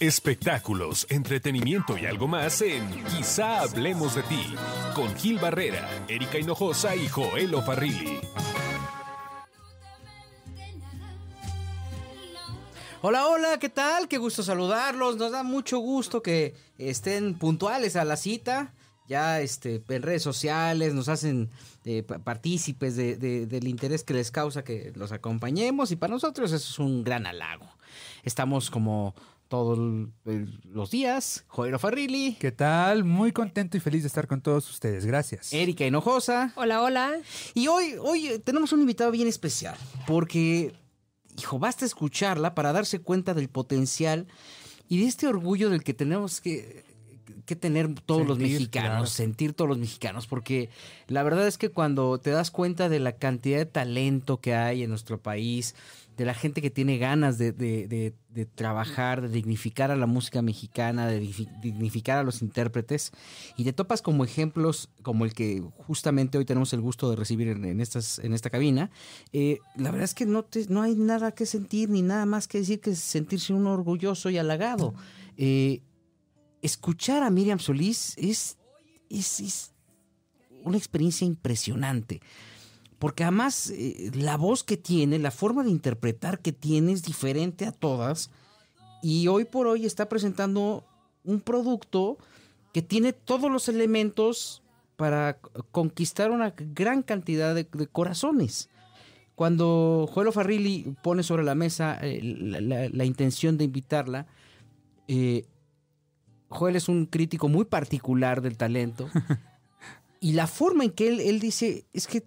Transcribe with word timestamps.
Espectáculos, 0.00 1.06
entretenimiento 1.08 1.96
y 1.96 2.06
algo 2.06 2.26
más 2.26 2.60
en 2.62 3.04
Quizá 3.04 3.60
hablemos 3.60 4.16
de 4.16 4.24
ti, 4.24 4.54
con 4.92 5.14
Gil 5.14 5.38
Barrera, 5.38 5.88
Erika 6.08 6.36
Hinojosa 6.36 6.96
y 6.96 7.06
Joel 7.06 7.54
Farrilli. 7.62 8.18
Hola, 13.02 13.28
hola, 13.28 13.58
¿qué 13.60 13.68
tal? 13.68 14.08
Qué 14.08 14.18
gusto 14.18 14.42
saludarlos. 14.42 15.16
Nos 15.16 15.30
da 15.30 15.44
mucho 15.44 15.78
gusto 15.78 16.22
que 16.22 16.56
estén 16.76 17.38
puntuales 17.38 17.94
a 17.94 18.04
la 18.04 18.16
cita. 18.16 18.74
Ya 19.06 19.40
este, 19.40 19.80
en 19.88 20.02
redes 20.02 20.22
sociales 20.22 20.92
nos 20.92 21.08
hacen 21.08 21.50
eh, 21.84 22.02
partícipes 22.02 22.96
del 22.96 23.68
interés 23.68 24.02
que 24.02 24.14
les 24.14 24.32
causa 24.32 24.64
que 24.64 24.92
los 24.96 25.12
acompañemos 25.12 25.92
y 25.92 25.96
para 25.96 26.14
nosotros 26.14 26.50
eso 26.50 26.68
es 26.68 26.78
un 26.80 27.04
gran 27.04 27.26
halago. 27.26 27.68
Estamos 28.24 28.70
como 28.70 29.14
todos 29.48 29.78
los 30.64 30.90
días. 30.90 31.44
Joel 31.48 31.78
Farrilli. 31.78 32.36
¿Qué 32.40 32.52
tal? 32.52 33.04
Muy 33.04 33.32
contento 33.32 33.76
y 33.76 33.80
feliz 33.80 34.02
de 34.02 34.08
estar 34.08 34.26
con 34.26 34.40
todos 34.40 34.68
ustedes. 34.70 35.06
Gracias. 35.06 35.52
Erika 35.52 35.86
Hinojosa. 35.86 36.52
Hola, 36.56 36.82
hola. 36.82 37.12
Y 37.54 37.68
hoy, 37.68 37.94
hoy 38.00 38.40
tenemos 38.44 38.72
un 38.72 38.80
invitado 38.80 39.10
bien 39.10 39.28
especial 39.28 39.76
porque 40.06 40.72
hijo, 41.38 41.58
basta 41.58 41.84
escucharla 41.84 42.54
para 42.54 42.72
darse 42.72 43.00
cuenta 43.00 43.34
del 43.34 43.48
potencial 43.48 44.26
y 44.88 45.00
de 45.00 45.06
este 45.06 45.26
orgullo 45.26 45.70
del 45.70 45.82
que 45.82 45.94
tenemos 45.94 46.40
que, 46.40 46.84
tener 47.60 47.94
todos 48.00 48.26
los 48.26 48.38
mexicanos, 48.38 49.10
sentir 49.10 49.52
todos 49.52 49.68
los 49.68 49.78
mexicanos, 49.78 50.26
porque 50.26 50.70
la 51.08 51.22
verdad 51.22 51.46
es 51.46 51.58
que 51.58 51.68
cuando 51.68 52.18
te 52.18 52.30
das 52.30 52.50
cuenta 52.50 52.88
de 52.88 53.00
la 53.00 53.12
cantidad 53.12 53.58
de 53.58 53.66
talento 53.66 54.40
que 54.40 54.54
hay 54.54 54.82
en 54.82 54.90
nuestro 54.90 55.20
país, 55.20 55.74
de 56.16 56.24
la 56.24 56.34
gente 56.34 56.62
que 56.62 56.70
tiene 56.70 56.98
ganas 56.98 57.38
de, 57.38 57.52
de, 57.52 58.14
de, 58.28 58.46
trabajar, 58.46 59.22
de 59.22 59.28
dignificar 59.28 59.90
a 59.90 59.96
la 59.96 60.06
música 60.06 60.42
mexicana, 60.42 61.06
de 61.06 61.20
dignificar 61.60 62.18
a 62.18 62.22
los 62.22 62.40
intérpretes, 62.42 63.12
y 63.56 63.64
te 63.64 63.72
topas 63.72 64.00
como 64.00 64.24
ejemplos 64.24 64.90
como 65.02 65.24
el 65.24 65.34
que 65.34 65.62
justamente 65.86 66.38
hoy 66.38 66.44
tenemos 66.44 66.72
el 66.72 66.80
gusto 66.80 67.10
de 67.10 67.16
recibir 67.16 67.48
en, 67.48 67.80
estas, 67.80 68.18
en 68.20 68.32
esta 68.32 68.50
cabina, 68.50 68.90
eh, 69.32 69.58
la 69.76 69.90
verdad 69.90 70.04
es 70.04 70.14
que 70.14 70.26
no, 70.26 70.44
te, 70.44 70.66
no 70.68 70.82
hay 70.82 70.94
nada 70.94 71.32
que 71.32 71.46
sentir 71.46 71.90
ni 71.90 72.02
nada 72.02 72.26
más 72.26 72.46
que 72.46 72.58
decir 72.58 72.80
que 72.80 72.94
sentirse 72.94 73.52
uno 73.52 73.72
orgulloso 73.72 74.30
y 74.30 74.38
halagado. 74.38 74.94
Eh, 75.36 75.82
escuchar 76.62 77.22
a 77.22 77.30
Miriam 77.30 77.58
Solís 77.58 78.14
es, 78.16 78.56
es, 79.10 79.40
es 79.40 79.72
una 80.62 80.78
experiencia 80.78 81.26
impresionante 81.26 82.20
porque 82.98 83.24
además 83.24 83.70
eh, 83.70 84.10
la 84.14 84.36
voz 84.36 84.64
que 84.64 84.76
tiene, 84.76 85.18
la 85.18 85.30
forma 85.30 85.64
de 85.64 85.70
interpretar 85.70 86.40
que 86.40 86.52
tiene 86.52 86.92
es 86.92 87.02
diferente 87.02 87.66
a 87.66 87.72
todas 87.72 88.30
y 89.02 89.28
hoy 89.28 89.44
por 89.44 89.66
hoy 89.66 89.84
está 89.84 90.08
presentando 90.08 90.84
un 91.24 91.40
producto 91.40 92.18
que 92.72 92.82
tiene 92.82 93.12
todos 93.12 93.50
los 93.50 93.68
elementos 93.68 94.62
para 94.96 95.38
conquistar 95.70 96.30
una 96.30 96.54
gran 96.56 97.02
cantidad 97.02 97.54
de, 97.54 97.66
corazones. 97.66 98.68
Cuando 99.34 100.08
Joelo 100.12 100.32
Farrilli 100.32 100.94
pone 101.02 101.22
sobre 101.22 101.44
la 101.44 101.54
mesa 101.54 101.98
eh, 102.00 102.20
la, 102.22 103.04
intención 103.04 103.58
de 103.58 103.64
invitarla, 103.64 104.26
eh, 105.08 105.44
Joel 106.48 106.76
es 106.76 106.88
un 106.88 107.06
crítico 107.06 107.48
muy 107.48 107.64
particular 107.64 108.40
del 108.40 108.56
talento. 108.56 109.08
y 110.20 110.32
la 110.32 110.46
forma 110.46 110.84
en 110.84 110.92
que 110.92 111.08
él, 111.08 111.20
él 111.20 111.40
dice 111.40 111.84
es 111.92 112.06
que 112.06 112.24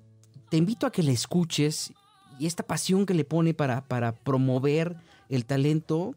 te 0.49 0.57
invito 0.57 0.87
a 0.87 0.91
que 0.91 1.03
le 1.03 1.11
escuches 1.11 1.93
y 2.39 2.45
esta 2.45 2.63
pasión 2.63 3.05
que 3.05 3.13
le 3.13 3.25
pone 3.25 3.53
para, 3.53 3.81
para 3.81 4.13
promover 4.13 4.97
el 5.29 5.45
talento 5.45 6.15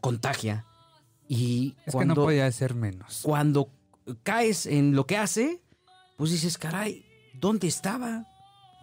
contagia. 0.00 0.66
Y 1.28 1.74
es 1.86 1.92
cuando, 1.92 2.14
que 2.14 2.20
no 2.20 2.24
podía 2.26 2.50
ser 2.52 2.74
menos. 2.74 3.20
Cuando 3.22 3.70
caes 4.22 4.66
en 4.66 4.94
lo 4.94 5.06
que 5.06 5.16
hace, 5.16 5.60
pues 6.16 6.30
dices, 6.30 6.58
caray, 6.58 7.04
¿dónde 7.34 7.66
estaba? 7.66 8.26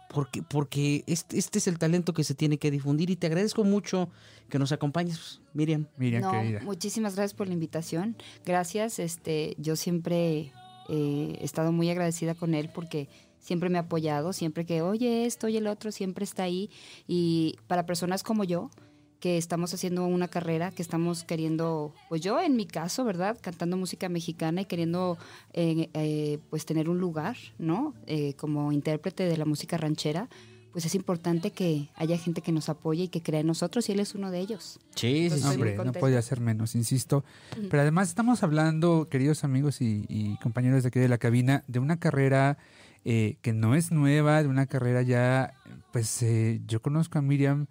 Porque, 0.09 0.44
porque 0.44 1.03
este, 1.08 1.38
este, 1.38 1.59
es 1.59 1.68
el 1.68 1.79
talento 1.79 2.13
que 2.13 2.24
se 2.24 2.35
tiene 2.35 2.58
que 2.58 2.69
difundir 2.69 3.09
y 3.09 3.16
te 3.16 3.28
agradezco 3.28 3.63
mucho 3.63 4.09
que 4.50 4.59
nos 4.59 4.72
acompañes, 4.72 5.41
Miriam. 5.53 5.88
Miriam, 5.97 6.29
querida. 6.29 6.59
Muchísimas 6.63 7.16
gracias 7.16 7.34
por 7.34 7.47
la 7.47 7.53
invitación. 7.53 8.16
Gracias. 8.46 9.00
Este, 9.00 9.56
yo 9.58 9.75
siempre 9.75 10.52
eh, 10.90 11.38
he 11.40 11.44
estado 11.44 11.72
muy 11.72 11.90
agradecida 11.90 12.35
con 12.35 12.53
él 12.53 12.69
porque 12.74 13.08
siempre 13.44 13.70
me 13.70 13.78
ha 13.78 13.81
apoyado, 13.81 14.34
siempre 14.34 14.66
que, 14.66 14.81
oye, 14.81 15.26
esto 15.26 15.48
y 15.50 15.58
el 15.58 15.68
otro, 15.68 15.92
siempre 15.92 16.24
está 16.24 16.44
ahí. 16.44 16.72
Y 17.08 17.58
para 17.68 17.86
personas 17.86 18.24
como 18.24 18.44
yo, 18.44 18.72
que 19.20 19.38
estamos 19.38 19.74
haciendo 19.74 20.06
una 20.06 20.28
carrera, 20.28 20.72
que 20.72 20.81
estamos 20.81 21.24
queriendo, 21.24 21.94
pues 22.09 22.22
yo 22.22 22.42
en 22.42 22.56
mi 22.56 22.66
caso, 22.66 23.06
¿verdad? 23.06 23.38
Cantando 23.40 23.78
música 23.78 24.09
mexicana 24.09 24.62
y 24.62 24.66
queriendo 24.66 25.18
eh, 25.53 25.90
eh, 25.94 26.40
pues 26.50 26.66
tener 26.66 26.90
un 26.90 27.00
lugar, 27.00 27.38
¿no? 27.58 27.94
Eh, 28.06 28.34
como 28.34 28.72
intérprete 28.72 29.24
de 29.24 29.38
la 29.38 29.46
música 29.46 29.78
ranchera, 29.78 30.28
pues 30.74 30.86
es 30.86 30.96
importante 30.96 31.52
que 31.52 31.90
haya 31.96 32.18
gente 32.18 32.42
que 32.42 32.52
nos 32.52 32.68
apoye 32.68 33.03
y 33.03 33.08
que 33.08 33.22
crea 33.22 33.42
en 33.42 33.48
nosotros 33.48 33.88
y 33.88 33.94
él 33.94 34.02
es 34.02 34.16
uno 34.16 34.32
de 34.32 34.40
ellos. 34.40 34.80
Sí, 34.96 35.30
sí, 35.30 35.42
Hombre, 35.46 35.78
no 35.78 35.94
podía 35.94 36.22
ser 36.22 36.42
menos, 36.42 36.76
insisto. 36.76 37.24
Pero 37.70 37.82
además 37.82 38.09
estamos 38.09 38.44
hablando, 38.44 39.08
queridos 39.09 39.46
amigos 39.46 39.82
y, 39.82 40.06
y 40.09 40.36
compañeros 40.40 40.84
de 40.84 40.90
aquí 40.90 41.00
de 41.00 41.08
la 41.08 41.18
cabina, 41.18 41.64
de 41.68 41.80
una 41.80 41.98
carrera 41.98 42.58
eh, 43.06 43.38
que 43.41 43.52
no 43.52 43.75
es 43.75 43.91
nueva, 43.91 44.41
de 44.41 44.47
una 44.47 44.66
carrera 44.66 45.02
ya, 45.02 45.53
pues 45.91 46.24
eh, 46.24 46.62
yo 46.66 46.81
conozco 46.81 47.19
a 47.19 47.22
Miriam 47.22 47.68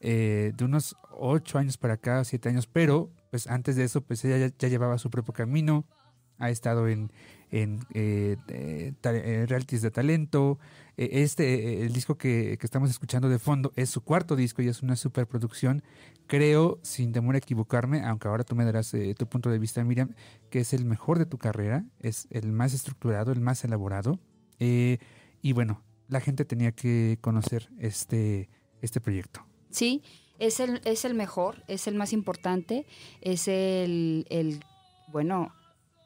eh, 0.00 0.52
de 0.56 0.64
unos 0.64 0.96
ocho 1.10 1.58
años 1.58 1.76
para 1.76 1.94
acá, 1.94 2.22
siete 2.24 2.48
años, 2.48 2.68
pero 2.68 3.10
pues 3.30 3.48
antes 3.48 3.74
de 3.74 3.82
eso, 3.82 4.02
pues 4.02 4.24
ella 4.24 4.52
ya, 4.56 4.68
llevaba 4.68 4.98
su 4.98 5.10
propio 5.10 5.34
camino, 5.34 5.84
ha 6.38 6.50
estado 6.50 6.86
en, 6.86 7.10
en 7.50 7.80
realities 9.48 9.82
de 9.82 9.90
talento. 9.90 10.60
Este, 10.96 11.82
el 11.82 11.92
disco 11.92 12.16
que, 12.16 12.56
que, 12.58 12.66
estamos 12.66 12.88
escuchando 12.88 13.28
de 13.28 13.38
fondo 13.38 13.72
es 13.74 13.90
su 13.90 14.02
cuarto 14.02 14.36
disco 14.36 14.62
y 14.62 14.68
es 14.68 14.82
una 14.82 14.94
superproducción. 14.94 15.82
Creo, 16.28 16.78
sin 16.82 17.12
temor 17.12 17.34
a 17.34 17.38
equivocarme, 17.38 18.04
aunque 18.04 18.28
ahora 18.28 18.44
tú 18.44 18.54
me 18.54 18.64
darás 18.64 18.94
tu 19.18 19.26
punto 19.26 19.50
de 19.50 19.58
vista, 19.58 19.82
Miriam, 19.82 20.14
que 20.48 20.60
es 20.60 20.72
el 20.72 20.84
mejor 20.84 21.18
de 21.18 21.26
tu 21.26 21.38
carrera, 21.38 21.84
es 21.98 22.28
el 22.30 22.52
más 22.52 22.72
estructurado, 22.72 23.32
el 23.32 23.40
más 23.40 23.64
elaborado. 23.64 24.20
Eh, 24.58 24.98
y 25.42 25.52
bueno, 25.52 25.82
la 26.08 26.20
gente 26.20 26.44
tenía 26.44 26.72
que 26.72 27.18
conocer 27.20 27.68
este, 27.78 28.48
este 28.82 29.00
proyecto. 29.00 29.44
Sí, 29.70 30.02
es 30.38 30.60
el, 30.60 30.80
es 30.84 31.04
el 31.04 31.14
mejor, 31.14 31.62
es 31.68 31.86
el 31.86 31.94
más 31.94 32.12
importante, 32.12 32.86
es 33.20 33.48
el, 33.48 34.26
el 34.30 34.60
bueno, 35.08 35.52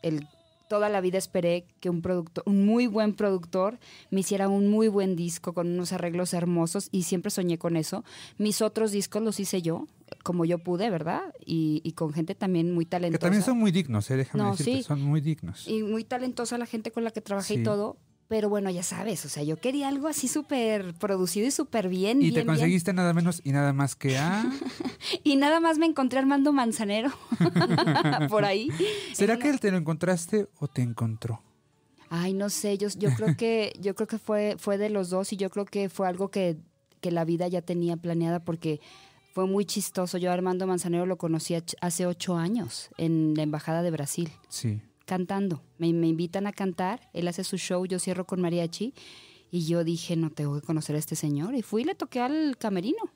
el 0.02 0.26
toda 0.70 0.88
la 0.88 1.00
vida 1.00 1.18
esperé 1.18 1.66
que 1.80 1.90
un 1.90 2.00
productor, 2.00 2.44
un 2.46 2.64
muy 2.64 2.86
buen 2.86 3.14
productor 3.14 3.80
me 4.10 4.20
hiciera 4.20 4.48
un 4.48 4.68
muy 4.68 4.86
buen 4.86 5.16
disco 5.16 5.52
con 5.52 5.66
unos 5.66 5.92
arreglos 5.92 6.32
hermosos 6.32 6.88
y 6.92 7.02
siempre 7.02 7.32
soñé 7.32 7.58
con 7.58 7.76
eso. 7.76 8.04
Mis 8.38 8.62
otros 8.62 8.92
discos 8.92 9.20
los 9.20 9.40
hice 9.40 9.62
yo, 9.62 9.88
como 10.22 10.44
yo 10.44 10.58
pude, 10.58 10.88
¿verdad? 10.88 11.22
Y, 11.44 11.80
y 11.82 11.92
con 11.94 12.12
gente 12.12 12.36
también 12.36 12.72
muy 12.72 12.86
talentosa. 12.86 13.18
Que 13.18 13.22
también 13.22 13.42
son 13.42 13.58
muy 13.58 13.72
dignos, 13.72 14.08
¿eh? 14.12 14.16
déjame 14.16 14.44
no, 14.44 14.52
decirte, 14.52 14.84
son 14.84 15.02
muy 15.02 15.20
dignos. 15.20 15.66
Y 15.66 15.82
muy 15.82 16.04
talentosa 16.04 16.56
la 16.56 16.66
gente 16.66 16.92
con 16.92 17.02
la 17.02 17.10
que 17.10 17.20
trabajé 17.20 17.54
y 17.54 17.62
todo, 17.64 17.96
pero 18.30 18.48
bueno, 18.48 18.70
ya 18.70 18.84
sabes, 18.84 19.24
o 19.24 19.28
sea, 19.28 19.42
yo 19.42 19.56
quería 19.56 19.88
algo 19.88 20.06
así 20.06 20.28
súper 20.28 20.94
producido 20.94 21.48
y 21.48 21.50
súper 21.50 21.88
bien. 21.88 22.22
Y 22.22 22.30
te 22.30 22.46
conseguiste 22.46 22.92
nada 22.92 23.12
menos 23.12 23.40
y 23.42 23.50
nada 23.50 23.72
más 23.72 23.96
que 23.96 24.18
a... 24.18 24.44
y 25.24 25.34
nada 25.34 25.58
más 25.58 25.78
me 25.78 25.86
encontré 25.86 26.20
Armando 26.20 26.52
Manzanero 26.52 27.10
por 28.30 28.44
ahí. 28.44 28.68
¿Será 29.14 29.36
que 29.36 29.50
él 29.50 29.58
te 29.58 29.72
lo 29.72 29.78
encontraste 29.78 30.46
o 30.60 30.68
te 30.68 30.80
encontró? 30.80 31.42
Ay, 32.08 32.32
no 32.32 32.50
sé, 32.50 32.78
yo, 32.78 32.86
yo 32.96 33.10
creo 33.16 33.36
que, 33.36 33.72
yo 33.80 33.96
creo 33.96 34.06
que 34.06 34.18
fue, 34.18 34.54
fue 34.60 34.78
de 34.78 34.90
los 34.90 35.10
dos 35.10 35.32
y 35.32 35.36
yo 35.36 35.50
creo 35.50 35.64
que 35.64 35.88
fue 35.88 36.06
algo 36.06 36.30
que, 36.30 36.56
que 37.00 37.10
la 37.10 37.24
vida 37.24 37.48
ya 37.48 37.62
tenía 37.62 37.96
planeada 37.96 38.38
porque 38.38 38.80
fue 39.34 39.48
muy 39.48 39.64
chistoso. 39.64 40.18
Yo 40.18 40.30
a 40.30 40.34
Armando 40.34 40.68
Manzanero 40.68 41.04
lo 41.04 41.18
conocí 41.18 41.56
hace 41.80 42.06
ocho 42.06 42.36
años 42.36 42.90
en 42.96 43.34
la 43.34 43.42
Embajada 43.42 43.82
de 43.82 43.90
Brasil. 43.90 44.30
Sí 44.48 44.80
cantando. 45.10 45.60
Me, 45.78 45.88
invitan 45.88 46.46
a 46.46 46.52
cantar, 46.52 47.10
él 47.12 47.26
hace 47.26 47.42
su 47.42 47.56
show, 47.56 47.84
yo 47.84 47.98
cierro 47.98 48.26
con 48.26 48.40
mariachi. 48.40 48.94
Y 49.50 49.66
yo 49.66 49.82
dije, 49.82 50.14
no 50.14 50.30
tengo 50.30 50.60
que 50.60 50.64
conocer 50.64 50.94
a 50.94 51.00
este 51.00 51.16
señor. 51.16 51.56
Y 51.56 51.62
fui 51.62 51.82
y 51.82 51.84
le 51.84 51.96
toqué 51.96 52.20
al 52.20 52.56
camerino. 52.56 53.10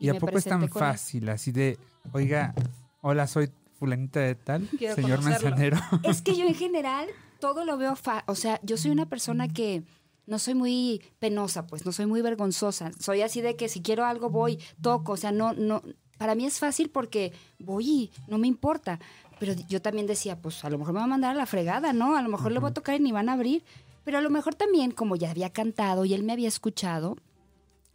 ¿Y, 0.00 0.08
a 0.08 0.14
poco 0.14 0.36
es 0.38 0.44
tan 0.44 0.68
fácil, 0.68 1.28
así 1.28 1.52
de, 1.52 1.78
oiga, 2.12 2.52
hola, 3.00 3.28
soy 3.28 3.48
fulanita 3.78 4.18
de 4.18 4.34
tal, 4.34 4.68
señor 4.96 5.22
Manzanero? 5.22 5.78
Es 6.02 6.20
que 6.20 6.36
yo 6.36 6.46
en 6.46 6.54
general 6.64 7.06
todo 7.38 7.64
lo 7.64 7.76
veo, 7.76 7.94
o 8.26 8.34
sea, 8.34 8.60
yo 8.64 8.76
soy 8.76 8.90
una 8.90 9.06
persona 9.06 9.46
que 9.46 9.84
no 10.26 10.40
soy 10.40 10.54
muy 10.54 11.00
penosa, 11.20 11.68
pues, 11.68 11.86
no 11.86 11.92
soy 11.92 12.06
muy 12.06 12.22
vergonzosa. 12.22 12.90
Soy 12.98 13.22
así 13.22 13.40
de 13.40 13.54
que 13.54 13.68
si 13.68 13.82
quiero 13.82 14.04
algo 14.04 14.30
voy, 14.30 14.58
toco, 14.82 15.12
o 15.12 15.16
sea, 15.16 15.30
no, 15.30 15.52
no, 15.52 15.82
para 16.18 16.34
mí 16.34 16.44
es 16.46 16.58
fácil 16.58 16.90
porque 16.90 17.32
voy 17.58 17.88
y 17.88 18.10
no 18.26 18.38
me 18.38 18.48
importa. 18.48 18.98
Pero 19.38 19.54
yo 19.68 19.82
también 19.82 20.06
decía, 20.06 20.36
pues 20.40 20.64
a 20.64 20.70
lo 20.70 20.78
mejor 20.78 20.94
me 20.94 21.00
va 21.00 21.04
a 21.04 21.08
mandar 21.08 21.32
a 21.32 21.38
la 21.38 21.46
fregada, 21.46 21.92
¿no? 21.92 22.16
A 22.16 22.22
lo 22.22 22.28
mejor 22.28 22.52
le 22.52 22.58
voy 22.58 22.70
a 22.70 22.74
tocar 22.74 22.94
y 22.94 23.00
ni 23.00 23.12
van 23.12 23.28
a 23.28 23.34
abrir. 23.34 23.62
Pero 24.04 24.18
a 24.18 24.20
lo 24.20 24.30
mejor 24.30 24.54
también, 24.54 24.92
como 24.92 25.16
ya 25.16 25.30
había 25.30 25.50
cantado 25.50 26.04
y 26.04 26.14
él 26.14 26.22
me 26.22 26.32
había 26.32 26.48
escuchado, 26.48 27.16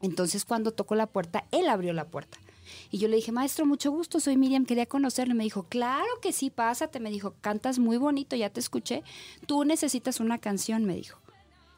entonces 0.01 0.45
cuando 0.45 0.71
tocó 0.71 0.95
la 0.95 1.07
puerta, 1.07 1.45
él 1.51 1.69
abrió 1.69 1.93
la 1.93 2.05
puerta. 2.05 2.37
Y 2.89 2.97
yo 2.97 3.07
le 3.07 3.15
dije, 3.15 3.31
maestro, 3.31 3.65
mucho 3.65 3.91
gusto, 3.91 4.19
soy 4.19 4.37
Miriam, 4.37 4.65
quería 4.65 4.85
conocerle. 4.85 5.33
Me 5.33 5.43
dijo, 5.43 5.63
claro 5.63 6.07
que 6.21 6.33
sí, 6.33 6.49
pásate. 6.49 6.99
Me 6.99 7.09
dijo, 7.09 7.33
cantas 7.41 7.79
muy 7.79 7.97
bonito, 7.97 8.35
ya 8.35 8.49
te 8.49 8.59
escuché. 8.59 9.03
Tú 9.45 9.63
necesitas 9.63 10.19
una 10.19 10.37
canción, 10.37 10.85
me 10.85 10.95
dijo. 10.95 11.19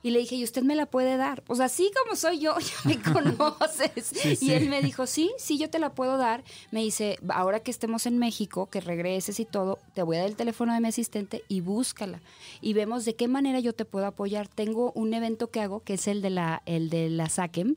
Y 0.04 0.12
le 0.12 0.20
dije, 0.20 0.36
¿y 0.36 0.44
usted 0.44 0.64
me 0.64 0.76
la 0.76 0.86
puede 0.86 1.16
dar? 1.16 1.42
Pues 1.44 1.62
así 1.62 1.90
como 1.98 2.18
soy 2.18 2.40
yo, 2.40 2.56
ya 2.60 2.76
me 2.84 3.02
conoces. 3.14 4.42
Y 4.44 4.52
él 4.52 4.70
me 4.70 4.82
dijo, 4.82 5.08
sí, 5.08 5.32
sí, 5.38 5.58
yo 5.58 5.70
te 5.70 5.80
la 5.80 5.94
puedo 5.96 6.18
dar. 6.18 6.44
Me 6.72 6.82
dice, 6.82 7.18
ahora 7.30 7.62
que 7.62 7.72
estemos 7.72 8.06
en 8.06 8.18
México, 8.18 8.68
que 8.70 8.82
regreses 8.82 9.40
y 9.40 9.46
todo, 9.46 9.80
te 9.94 10.04
voy 10.04 10.18
a 10.18 10.20
dar 10.20 10.30
el 10.30 10.36
teléfono 10.36 10.74
de 10.74 10.82
mi 10.82 10.90
asistente 10.90 11.44
y 11.48 11.62
búscala. 11.62 12.20
Y 12.62 12.74
vemos 12.74 13.06
de 13.06 13.16
qué 13.16 13.28
manera 13.28 13.60
yo 13.60 13.74
te 13.74 13.86
puedo 13.86 14.06
apoyar. 14.06 14.48
Tengo 14.50 14.92
un 14.94 15.14
evento 15.14 15.48
que 15.50 15.62
hago, 15.62 15.80
que 15.80 15.94
es 15.94 16.08
el 16.08 16.22
de 16.22 16.30
la, 16.30 16.62
el 16.66 16.90
de 16.90 17.10
la 17.10 17.30
SACEM, 17.30 17.76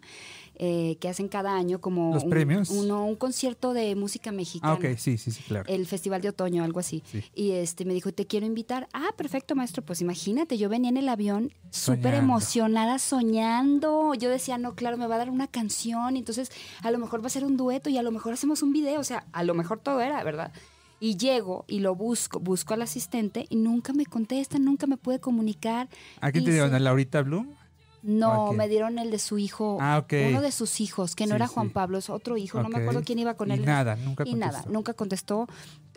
eh, 0.59 0.97
que 1.01 1.09
hacen 1.09 1.29
cada 1.29 1.55
año 1.55 1.81
como 1.81 2.15
¿Los 2.15 2.25
un, 2.25 2.31
premios? 2.31 2.71
uno- 2.71 3.05
un 3.05 3.15
concierto 3.17 3.73
de 3.75 3.95
música 3.95 4.33
mexicana 4.33 4.73
Ah, 4.73 4.77
ok, 4.77 4.97
sí, 4.97 5.19
sí, 5.19 5.31
sí, 5.31 5.43
claro. 5.47 5.65
el 5.69 5.87
festival 5.87 6.23
de 6.23 6.31
otoño, 6.31 6.65
algo 6.65 6.81
así. 6.81 7.03
Sí. 7.11 7.23
Y 7.35 7.53
este 7.53 7.85
me 7.85 7.93
dijo, 7.95 8.13
te 8.13 8.27
quiero 8.27 8.47
invitar. 8.47 8.89
Ah, 8.93 9.11
perfecto, 9.17 9.55
maestro. 9.55 9.85
Pues 9.85 10.01
imagínate, 10.01 10.57
yo 10.59 10.69
venía 10.69 10.89
en 10.91 10.97
el 10.97 11.09
avión 11.09 11.53
súper 11.71 12.15
emocionada, 12.15 12.99
soñando. 12.99 14.15
Yo 14.15 14.31
decía, 14.31 14.59
no, 14.59 14.75
claro, 14.75 14.97
me 14.97 15.07
va 15.07 15.17
a 15.17 15.19
dar 15.19 15.31
una 15.31 15.47
canción. 15.47 16.17
Entonces, 16.17 16.51
a 16.83 16.91
lo 16.91 16.99
mejor 16.99 17.23
va 17.23 17.27
a 17.27 17.31
ser 17.31 17.45
un 17.45 17.57
dueto 17.57 17.91
y 17.91 17.99
a 17.99 18.03
lo 18.03 18.11
mejor 18.11 18.33
hacemos 18.33 18.63
un 18.63 18.73
video. 18.73 19.01
O 19.01 19.05
sea, 19.05 19.27
a 19.33 19.45
lo 19.45 19.55
mejor 19.55 19.81
todo 19.81 20.01
era, 20.01 20.23
¿verdad? 20.25 20.53
Y 20.99 21.17
llego 21.19 21.67
y 21.69 21.81
lo 21.81 21.95
busco, 21.95 22.41
busco 22.41 22.73
al 22.73 22.81
asistente 22.81 23.45
y 23.51 23.57
nunca 23.57 23.93
me 23.93 24.07
contesta, 24.07 24.59
nunca 24.59 24.87
me 24.87 24.97
puede 24.97 25.21
comunicar. 25.21 25.89
¿A 26.23 26.33
quién 26.33 26.45
te 26.45 26.53
dieron? 26.53 26.73
¿A 26.75 26.79
Laurita 26.79 27.21
Bloom? 27.23 27.55
No, 28.07 28.53
me 28.53 28.69
dieron 28.69 28.99
el 28.99 29.11
de 29.11 29.19
su 29.19 29.37
hijo, 29.39 29.79
Ah, 29.81 30.05
uno 30.29 30.41
de 30.41 30.53
sus 30.53 30.81
hijos, 30.81 31.17
que 31.17 31.27
no 31.27 31.31
Sí, 31.31 31.37
era 31.37 31.49
Juan 31.49 31.67
sí. 31.69 31.73
Pablo, 31.75 31.99
es 31.99 32.09
otro 32.09 32.37
hijo, 32.37 32.63
no 32.63 32.69
me 32.69 32.79
acuerdo 32.79 33.03
quién 33.03 33.19
iba 33.19 33.35
con 33.35 33.51
Y 33.51 33.55
él. 33.55 33.65
nada, 33.65 33.97
nunca 33.97 34.25
Y 34.27 34.35
nada, 34.35 34.65
nunca 34.69 34.95
contestó. 34.95 35.49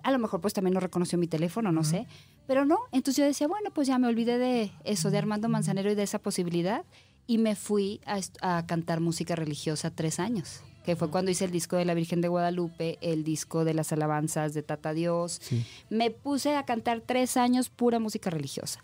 A 0.01 0.11
lo 0.11 0.17
mejor 0.17 0.41
pues 0.41 0.53
también 0.53 0.73
no 0.73 0.79
reconoció 0.79 1.17
mi 1.19 1.27
teléfono, 1.27 1.71
no 1.71 1.83
sé. 1.83 2.07
Pero 2.47 2.65
no, 2.65 2.79
entonces 2.91 3.17
yo 3.17 3.25
decía, 3.25 3.47
bueno, 3.47 3.69
pues 3.71 3.87
ya 3.87 3.99
me 3.99 4.07
olvidé 4.07 4.37
de 4.39 4.71
eso, 4.83 5.11
de 5.11 5.17
Armando 5.19 5.49
Manzanero 5.49 5.91
y 5.91 5.95
de 5.95 6.03
esa 6.03 6.19
posibilidad. 6.19 6.83
Y 7.27 7.37
me 7.37 7.55
fui 7.55 8.01
a, 8.41 8.65
cantar 8.65 9.01
música 9.01 9.35
religiosa 9.35 9.91
tres 9.91 10.19
años, 10.19 10.61
que 10.83 10.95
fue 10.95 11.11
cuando 11.11 11.29
hice 11.29 11.45
el 11.45 11.51
disco 11.51 11.75
de 11.75 11.85
la 11.85 11.93
Virgen 11.93 12.21
de 12.21 12.27
Guadalupe, 12.27 12.97
el 13.01 13.23
disco 13.23 13.65
de 13.65 13.75
las 13.75 13.91
alabanzas 13.91 14.55
de 14.55 14.63
Tata 14.63 14.93
Dios. 14.93 15.39
Sí. 15.43 15.63
Me 15.91 16.09
puse 16.09 16.55
a 16.55 16.63
cantar 16.63 17.01
tres 17.05 17.37
años 17.37 17.69
pura 17.69 17.99
música 17.99 18.31
religiosa. 18.31 18.79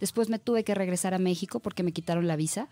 Después 0.00 0.28
me 0.28 0.38
tuve 0.38 0.64
que 0.64 0.74
regresar 0.74 1.14
a 1.14 1.18
México 1.18 1.60
porque 1.60 1.82
me 1.82 1.92
quitaron 1.92 2.26
la 2.26 2.36
visa. 2.36 2.68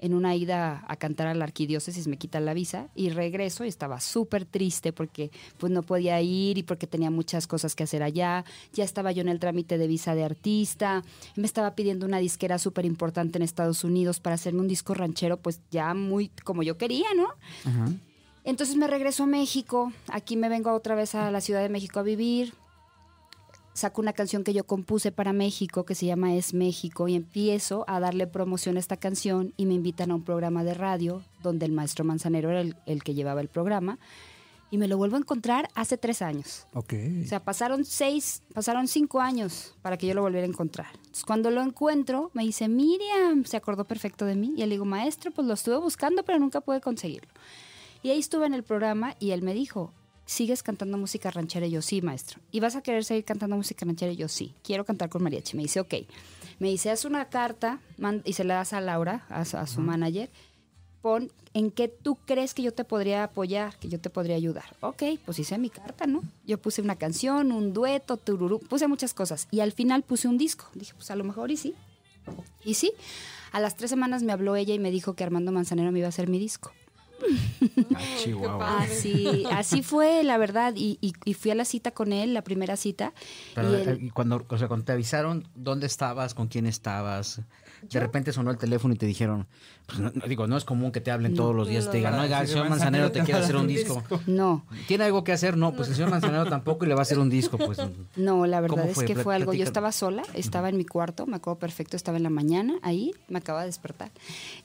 En 0.00 0.14
una 0.14 0.36
ida 0.36 0.84
a 0.86 0.94
cantar 0.94 1.26
a 1.26 1.34
la 1.34 1.44
arquidiócesis 1.44 2.06
me 2.06 2.18
quitan 2.18 2.44
la 2.44 2.54
visa 2.54 2.88
y 2.94 3.10
regreso 3.10 3.64
y 3.64 3.68
estaba 3.68 3.98
súper 4.00 4.44
triste 4.44 4.92
porque 4.92 5.32
pues 5.58 5.72
no 5.72 5.82
podía 5.82 6.20
ir 6.20 6.56
y 6.56 6.62
porque 6.62 6.86
tenía 6.86 7.10
muchas 7.10 7.48
cosas 7.48 7.74
que 7.74 7.82
hacer 7.82 8.04
allá. 8.04 8.44
Ya 8.72 8.84
estaba 8.84 9.10
yo 9.10 9.22
en 9.22 9.28
el 9.28 9.40
trámite 9.40 9.76
de 9.76 9.88
visa 9.88 10.14
de 10.14 10.22
artista. 10.22 11.02
Me 11.34 11.46
estaba 11.46 11.74
pidiendo 11.74 12.06
una 12.06 12.18
disquera 12.18 12.58
súper 12.58 12.84
importante 12.84 13.38
en 13.38 13.42
Estados 13.42 13.82
Unidos 13.82 14.20
para 14.20 14.34
hacerme 14.34 14.60
un 14.60 14.68
disco 14.68 14.94
ranchero 14.94 15.36
pues 15.36 15.60
ya 15.72 15.92
muy 15.94 16.30
como 16.44 16.62
yo 16.62 16.78
quería, 16.78 17.08
¿no? 17.16 17.26
Ajá. 17.64 17.90
Entonces 18.44 18.76
me 18.76 18.86
regreso 18.86 19.24
a 19.24 19.26
México, 19.26 19.92
aquí 20.06 20.36
me 20.36 20.48
vengo 20.48 20.72
otra 20.72 20.94
vez 20.94 21.14
a 21.14 21.30
la 21.30 21.40
Ciudad 21.40 21.60
de 21.60 21.68
México 21.68 22.00
a 22.00 22.02
vivir, 22.02 22.54
saco 23.78 24.02
una 24.02 24.12
canción 24.12 24.44
que 24.44 24.52
yo 24.52 24.64
compuse 24.64 25.12
para 25.12 25.32
México 25.32 25.84
que 25.84 25.94
se 25.94 26.06
llama 26.06 26.34
Es 26.34 26.52
México 26.52 27.08
y 27.08 27.14
empiezo 27.14 27.84
a 27.86 28.00
darle 28.00 28.26
promoción 28.26 28.76
a 28.76 28.80
esta 28.80 28.96
canción 28.96 29.54
y 29.56 29.66
me 29.66 29.74
invitan 29.74 30.10
a 30.10 30.16
un 30.16 30.24
programa 30.24 30.64
de 30.64 30.74
radio 30.74 31.22
donde 31.42 31.64
el 31.64 31.72
maestro 31.72 32.04
Manzanero 32.04 32.50
era 32.50 32.60
el, 32.60 32.76
el 32.86 33.02
que 33.02 33.14
llevaba 33.14 33.40
el 33.40 33.48
programa 33.48 33.98
y 34.70 34.78
me 34.78 34.88
lo 34.88 34.98
vuelvo 34.98 35.16
a 35.16 35.20
encontrar 35.20 35.68
hace 35.74 35.96
tres 35.96 36.20
años. 36.22 36.66
Ok. 36.74 36.92
O 37.24 37.26
sea, 37.26 37.40
pasaron 37.40 37.84
seis, 37.84 38.42
pasaron 38.52 38.86
cinco 38.88 39.20
años 39.20 39.74
para 39.80 39.96
que 39.96 40.06
yo 40.06 40.14
lo 40.14 40.22
volviera 40.22 40.46
a 40.46 40.50
encontrar. 40.50 40.88
Entonces, 40.96 41.24
cuando 41.24 41.50
lo 41.50 41.62
encuentro, 41.62 42.30
me 42.34 42.42
dice, 42.42 42.68
Miriam, 42.68 43.44
se 43.44 43.56
acordó 43.56 43.84
perfecto 43.84 44.26
de 44.26 44.34
mí. 44.34 44.52
Y 44.56 44.60
le 44.60 44.68
digo, 44.68 44.84
maestro, 44.84 45.30
pues 45.30 45.46
lo 45.46 45.54
estuve 45.54 45.78
buscando, 45.78 46.22
pero 46.22 46.38
nunca 46.38 46.60
pude 46.60 46.80
conseguirlo. 46.80 47.30
Y 48.02 48.10
ahí 48.10 48.18
estuve 48.18 48.46
en 48.46 48.54
el 48.54 48.62
programa 48.62 49.16
y 49.18 49.30
él 49.30 49.42
me 49.42 49.54
dijo, 49.54 49.92
¿sigues 50.28 50.62
cantando 50.62 50.98
música 50.98 51.30
ranchera? 51.30 51.66
Y 51.66 51.70
yo, 51.70 51.80
sí, 51.82 52.02
maestro. 52.02 52.38
¿Y 52.52 52.60
vas 52.60 52.76
a 52.76 52.82
querer 52.82 53.02
seguir 53.04 53.24
cantando 53.24 53.56
música 53.56 53.86
ranchera? 53.86 54.12
Y 54.12 54.16
yo, 54.16 54.28
sí, 54.28 54.52
quiero 54.62 54.84
cantar 54.84 55.08
con 55.08 55.22
mariachi. 55.22 55.56
Me 55.56 55.62
dice, 55.62 55.80
ok. 55.80 55.94
Me 56.58 56.68
dice, 56.68 56.90
haz 56.90 57.04
una 57.04 57.24
carta 57.30 57.80
y 58.24 58.32
se 58.34 58.44
la 58.44 58.54
das 58.54 58.72
a 58.74 58.80
Laura, 58.80 59.24
a, 59.30 59.44
su- 59.44 59.56
a 59.56 59.66
su 59.66 59.80
manager. 59.80 60.28
Pon 61.00 61.30
en 61.54 61.70
qué 61.70 61.86
tú 61.88 62.16
crees 62.26 62.52
que 62.54 62.62
yo 62.62 62.72
te 62.74 62.84
podría 62.84 63.22
apoyar, 63.24 63.78
que 63.78 63.88
yo 63.88 63.98
te 64.00 64.10
podría 64.10 64.34
ayudar. 64.36 64.76
Ok, 64.80 65.02
pues 65.24 65.38
hice 65.38 65.56
mi 65.56 65.70
carta, 65.70 66.06
¿no? 66.06 66.22
Yo 66.44 66.58
puse 66.58 66.82
una 66.82 66.96
canción, 66.96 67.52
un 67.52 67.72
dueto, 67.72 68.16
tururú, 68.16 68.58
puse 68.60 68.86
muchas 68.88 69.14
cosas. 69.14 69.46
Y 69.52 69.60
al 69.60 69.72
final 69.72 70.02
puse 70.02 70.26
un 70.28 70.36
disco. 70.36 70.66
Dije, 70.74 70.92
pues 70.94 71.10
a 71.10 71.16
lo 71.16 71.22
mejor 71.24 71.50
y 71.52 71.56
sí. 71.56 71.74
Y 72.64 72.74
sí, 72.74 72.92
a 73.52 73.60
las 73.60 73.76
tres 73.76 73.88
semanas 73.90 74.22
me 74.24 74.32
habló 74.32 74.56
ella 74.56 74.74
y 74.74 74.78
me 74.78 74.90
dijo 74.90 75.14
que 75.14 75.24
Armando 75.24 75.52
Manzanero 75.52 75.90
me 75.92 76.00
iba 76.00 76.06
a 76.06 76.10
hacer 76.10 76.28
mi 76.28 76.38
disco. 76.38 76.72
Ah, 77.94 78.00
Chihuahua. 78.22 78.78
Así, 78.82 79.44
así 79.50 79.82
fue, 79.82 80.22
la 80.24 80.38
verdad. 80.38 80.74
Y, 80.76 80.98
y- 81.00 81.12
y 81.24 81.34
fui 81.34 81.50
a 81.50 81.54
la 81.54 81.64
cita 81.64 81.90
con 81.92 82.12
él, 82.12 82.34
la 82.34 82.42
primera 82.42 82.76
cita. 82.76 83.12
Pero, 83.54 83.70
y 83.72 83.74
eh, 83.76 83.84
él- 83.86 84.02
y 84.04 84.10
cuando, 84.10 84.44
o 84.48 84.58
sea, 84.58 84.68
cuando 84.68 84.84
te 84.84 84.92
avisaron 84.92 85.46
dónde 85.54 85.86
estabas, 85.86 86.34
con 86.34 86.48
quién 86.48 86.66
estabas, 86.66 87.40
de 87.82 88.00
repente 88.00 88.32
sonó 88.32 88.50
el 88.50 88.58
teléfono 88.58 88.94
y 88.94 88.96
te 88.96 89.06
dijeron, 89.06 89.46
pues, 89.86 90.00
no, 90.00 90.10
no, 90.14 90.26
digo, 90.26 90.46
no 90.46 90.56
es 90.56 90.64
común 90.64 90.92
que 90.92 91.00
te 91.00 91.10
hablen 91.10 91.34
todos 91.34 91.54
los 91.54 91.68
días 91.68 91.86
y 91.86 91.90
te 91.90 91.96
digan, 91.98 92.16
no, 92.16 92.22
oiga, 92.22 92.40
el 92.40 92.48
señor 92.48 92.68
Manzanero 92.68 93.10
te 93.10 93.22
quiere 93.22 93.40
hacer 93.40 93.56
un 93.56 93.66
disco. 93.66 94.02
no, 94.26 94.64
¿Tiene 94.86 95.04
algo 95.04 95.24
que 95.24 95.32
hacer? 95.32 95.56
No, 95.56 95.74
pues 95.74 95.88
el 95.88 95.94
señor 95.94 96.10
Manzanero 96.10 96.46
tampoco 96.46 96.84
y 96.84 96.88
le 96.88 96.94
va 96.94 97.00
a 97.00 97.02
hacer 97.02 97.18
un 97.18 97.30
disco, 97.30 97.58
pues. 97.58 97.78
no, 98.16 98.46
la 98.46 98.60
verdad 98.60 98.76
¿Cómo 98.76 98.90
es 98.90 98.98
que 98.98 99.14
fue 99.14 99.34
algo. 99.34 99.52
Yo 99.52 99.64
estaba 99.64 99.92
sola, 99.92 100.22
estaba 100.34 100.68
en 100.68 100.76
mi 100.76 100.84
cuarto, 100.84 101.26
me 101.26 101.36
acuerdo 101.36 101.58
perfecto, 101.58 101.96
estaba 101.96 102.16
en 102.16 102.24
la 102.24 102.30
mañana 102.30 102.78
ahí, 102.82 103.12
me 103.28 103.38
acaba 103.38 103.60
de 103.60 103.66
despertar. 103.66 104.10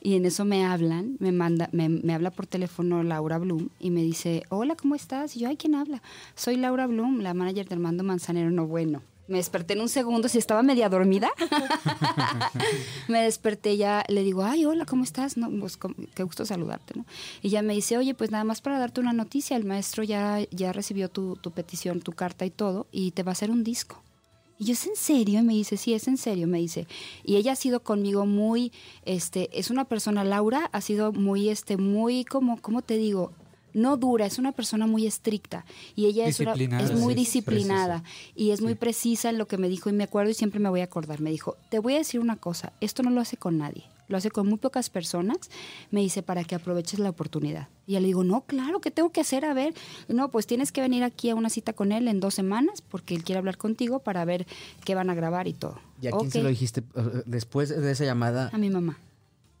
Y 0.00 0.16
en 0.16 0.26
eso 0.26 0.44
me 0.44 0.64
hablan, 0.64 1.16
me 1.20 1.32
manda, 1.32 1.68
me, 1.72 1.88
me 1.88 2.14
habla 2.14 2.30
por 2.30 2.46
teléfono 2.46 3.02
Laura 3.02 3.38
Bloom 3.38 3.68
y 3.80 3.90
me 3.90 4.02
dice, 4.02 4.42
hola, 4.48 4.76
¿cómo 4.76 4.94
estás? 4.94 5.36
Y 5.36 5.40
yo, 5.40 5.48
ay, 5.48 5.56
¿quién 5.56 5.74
habla? 5.74 6.02
Soy 6.34 6.56
Laura 6.56 6.86
Bloom, 6.86 7.20
la 7.20 7.34
manager 7.34 7.68
de 7.68 7.74
Armando 7.74 8.04
Manzanero. 8.04 8.50
No, 8.50 8.66
bueno. 8.66 9.02
Me 9.26 9.38
desperté 9.38 9.74
en 9.74 9.80
un 9.80 9.88
segundo, 9.88 10.28
si 10.28 10.38
estaba 10.38 10.62
media 10.62 10.88
dormida. 10.88 11.30
me 13.08 13.22
desperté 13.22 13.76
ya, 13.76 14.04
le 14.08 14.22
digo, 14.22 14.44
ay, 14.44 14.66
hola, 14.66 14.84
¿cómo 14.84 15.02
estás? 15.02 15.36
No, 15.36 15.50
pues, 15.60 15.78
qué 16.14 16.22
gusto 16.22 16.44
saludarte, 16.44 16.94
¿no? 16.96 17.06
Y 17.40 17.48
ya 17.48 17.62
me 17.62 17.74
dice, 17.74 17.96
oye, 17.96 18.14
pues 18.14 18.30
nada 18.30 18.44
más 18.44 18.60
para 18.60 18.78
darte 18.78 19.00
una 19.00 19.12
noticia, 19.12 19.56
el 19.56 19.64
maestro 19.64 20.02
ya, 20.02 20.40
ya 20.50 20.72
recibió 20.72 21.08
tu, 21.08 21.36
tu 21.36 21.52
petición, 21.52 22.00
tu 22.00 22.12
carta 22.12 22.44
y 22.44 22.50
todo, 22.50 22.86
y 22.92 23.12
te 23.12 23.22
va 23.22 23.30
a 23.30 23.32
hacer 23.32 23.50
un 23.50 23.64
disco. 23.64 24.02
Y 24.58 24.66
yo, 24.66 24.72
¿es 24.74 24.86
en 24.86 24.96
serio? 24.96 25.40
Y 25.40 25.42
me 25.42 25.54
dice, 25.54 25.76
sí, 25.76 25.94
es 25.94 26.06
en 26.06 26.16
serio, 26.16 26.46
me 26.46 26.58
dice. 26.58 26.86
Y 27.24 27.36
ella 27.36 27.52
ha 27.52 27.56
sido 27.56 27.82
conmigo 27.82 28.26
muy, 28.26 28.72
este, 29.04 29.48
es 29.58 29.70
una 29.70 29.84
persona, 29.84 30.22
Laura 30.22 30.68
ha 30.72 30.80
sido 30.80 31.12
muy, 31.12 31.48
este, 31.48 31.76
muy, 31.76 32.24
como, 32.24 32.60
¿cómo 32.60 32.82
te 32.82 32.96
digo? 32.96 33.32
No 33.74 33.96
dura, 33.96 34.24
es 34.24 34.38
una 34.38 34.52
persona 34.52 34.86
muy 34.86 35.06
estricta. 35.06 35.64
Y 35.96 36.06
ella 36.06 36.26
es, 36.26 36.40
una- 36.40 36.52
es 36.84 36.92
muy 36.94 37.12
sí, 37.14 37.18
disciplinada 37.20 38.02
y 38.34 38.50
es 38.50 38.60
muy 38.60 38.74
precisa 38.76 39.28
en 39.30 39.36
lo 39.38 39.46
que 39.46 39.58
me 39.58 39.68
dijo. 39.68 39.90
Y 39.90 39.92
me 39.92 40.04
acuerdo 40.04 40.30
y 40.30 40.34
siempre 40.34 40.60
me 40.60 40.68
voy 40.70 40.80
a 40.80 40.84
acordar. 40.84 41.20
Me 41.20 41.30
dijo, 41.30 41.56
te 41.70 41.78
voy 41.80 41.94
a 41.94 41.98
decir 41.98 42.20
una 42.20 42.36
cosa, 42.36 42.72
esto 42.80 43.02
no 43.02 43.10
lo 43.10 43.20
hace 43.20 43.36
con 43.36 43.58
nadie, 43.58 43.84
lo 44.08 44.16
hace 44.16 44.30
con 44.30 44.46
muy 44.48 44.58
pocas 44.58 44.90
personas. 44.90 45.38
Me 45.90 46.00
dice, 46.00 46.22
para 46.22 46.44
que 46.44 46.54
aproveches 46.54 47.00
la 47.00 47.10
oportunidad. 47.10 47.68
Y 47.86 47.92
ya 47.94 48.00
le 48.00 48.06
digo, 48.06 48.22
no, 48.24 48.42
claro, 48.42 48.80
¿qué 48.80 48.90
tengo 48.90 49.10
que 49.10 49.20
hacer? 49.20 49.44
A 49.44 49.52
ver, 49.54 49.74
no, 50.08 50.30
pues 50.30 50.46
tienes 50.46 50.70
que 50.72 50.80
venir 50.80 51.02
aquí 51.02 51.30
a 51.30 51.34
una 51.34 51.50
cita 51.50 51.72
con 51.72 51.90
él 51.92 52.06
en 52.08 52.20
dos 52.20 52.34
semanas 52.34 52.80
porque 52.80 53.14
él 53.14 53.24
quiere 53.24 53.38
hablar 53.40 53.58
contigo 53.58 53.98
para 53.98 54.24
ver 54.24 54.46
qué 54.84 54.94
van 54.94 55.10
a 55.10 55.14
grabar 55.14 55.48
y 55.48 55.52
todo. 55.52 55.78
¿Y 56.00 56.06
a 56.06 56.10
quién 56.12 56.30
se 56.30 56.42
lo 56.42 56.48
dijiste 56.48 56.82
eh, 56.94 57.22
después 57.26 57.68
de 57.70 57.90
esa 57.90 58.04
llamada? 58.04 58.50
A 58.52 58.58
mi 58.58 58.70
mamá. 58.70 58.98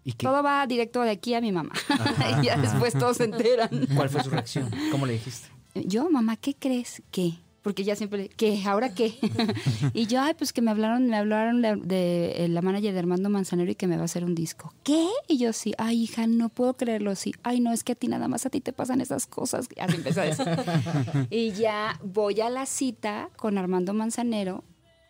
¿Y 0.04 0.12
qué, 0.12 0.26
Todo 0.26 0.42
va 0.42 0.66
directo 0.66 1.00
de 1.02 1.10
aquí 1.10 1.34
a 1.34 1.40
mi 1.40 1.50
mamá. 1.50 1.72
y 2.42 2.46
ya 2.46 2.56
después 2.58 2.92
todos 2.92 3.16
se 3.16 3.24
enteran. 3.24 3.88
cuál 3.94 4.10
fue 4.10 4.22
su 4.22 4.30
reacción? 4.30 4.70
¿Cómo 4.90 5.06
le 5.06 5.14
dijiste? 5.14 5.48
Yo, 5.74 6.08
mamá, 6.10 6.36
¿qué 6.36 6.54
crees? 6.54 7.02
¿Qué? 7.10 7.38
Porque 7.64 7.82
ya 7.82 7.96
siempre, 7.96 8.28
¿qué? 8.28 8.62
¿Ahora 8.66 8.94
qué? 8.94 9.18
y 9.94 10.06
yo, 10.06 10.20
ay, 10.20 10.34
pues 10.34 10.52
que 10.52 10.60
me 10.60 10.70
hablaron, 10.70 11.06
me 11.06 11.16
hablaron 11.16 11.62
de, 11.62 11.76
de, 11.76 12.44
eh, 12.44 12.48
la 12.48 12.60
manager 12.60 12.92
de 12.92 12.98
Armando 12.98 13.30
Manzanero 13.30 13.70
y 13.70 13.74
que 13.74 13.86
me 13.86 13.96
va 13.96 14.02
a 14.02 14.04
hacer 14.04 14.22
un 14.22 14.34
disco. 14.34 14.74
¿Qué? 14.82 15.08
Y 15.28 15.38
yo, 15.38 15.54
sí, 15.54 15.72
ay, 15.78 16.02
hija, 16.02 16.26
no 16.26 16.50
puedo 16.50 16.74
creerlo, 16.74 17.14
sí. 17.14 17.32
Ay, 17.42 17.60
no, 17.60 17.72
es 17.72 17.82
que 17.82 17.92
a 17.92 17.94
ti 17.94 18.06
nada 18.06 18.28
más 18.28 18.44
a 18.44 18.50
ti 18.50 18.60
te 18.60 18.74
pasan 18.74 19.00
esas 19.00 19.26
cosas. 19.26 19.66
Así 19.80 19.96
empezó 19.96 20.20
decir. 20.20 20.46
y 21.30 21.52
ya 21.52 21.98
voy 22.04 22.42
a 22.42 22.50
la 22.50 22.66
cita 22.66 23.30
con 23.36 23.56
Armando 23.56 23.94
Manzanero. 23.94 24.62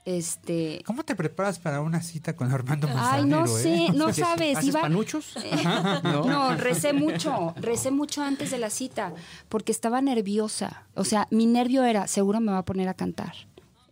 Este. 0.04 0.82
¿Cómo 0.84 1.02
te 1.02 1.16
preparas 1.16 1.58
para 1.58 1.80
una 1.80 2.02
cita 2.02 2.36
con 2.36 2.52
Armando 2.52 2.86
Manzanero? 2.88 3.14
Ay, 3.16 3.24
no 3.24 3.44
eh? 3.44 3.48
sé, 3.48 3.92
no 3.94 4.12
sabes. 4.12 4.58
¿Haces 4.58 4.68
Iba, 4.68 4.82
panuchos? 4.82 5.34
no, 6.02 6.54
recé 6.56 6.92
mucho, 6.92 7.54
recé 7.56 7.90
mucho 7.90 8.22
antes 8.22 8.50
de 8.50 8.58
la 8.58 8.68
cita, 8.68 9.14
porque 9.48 9.72
estaba 9.72 10.02
nerviosa. 10.02 10.84
O 10.94 11.04
sea, 11.04 11.26
mi 11.30 11.46
nervio 11.46 11.84
era, 11.84 12.06
seguro 12.06 12.40
me 12.40 12.52
va 12.52 12.58
a 12.58 12.64
poner 12.64 12.88
a 12.88 12.94
cantar. 12.94 13.34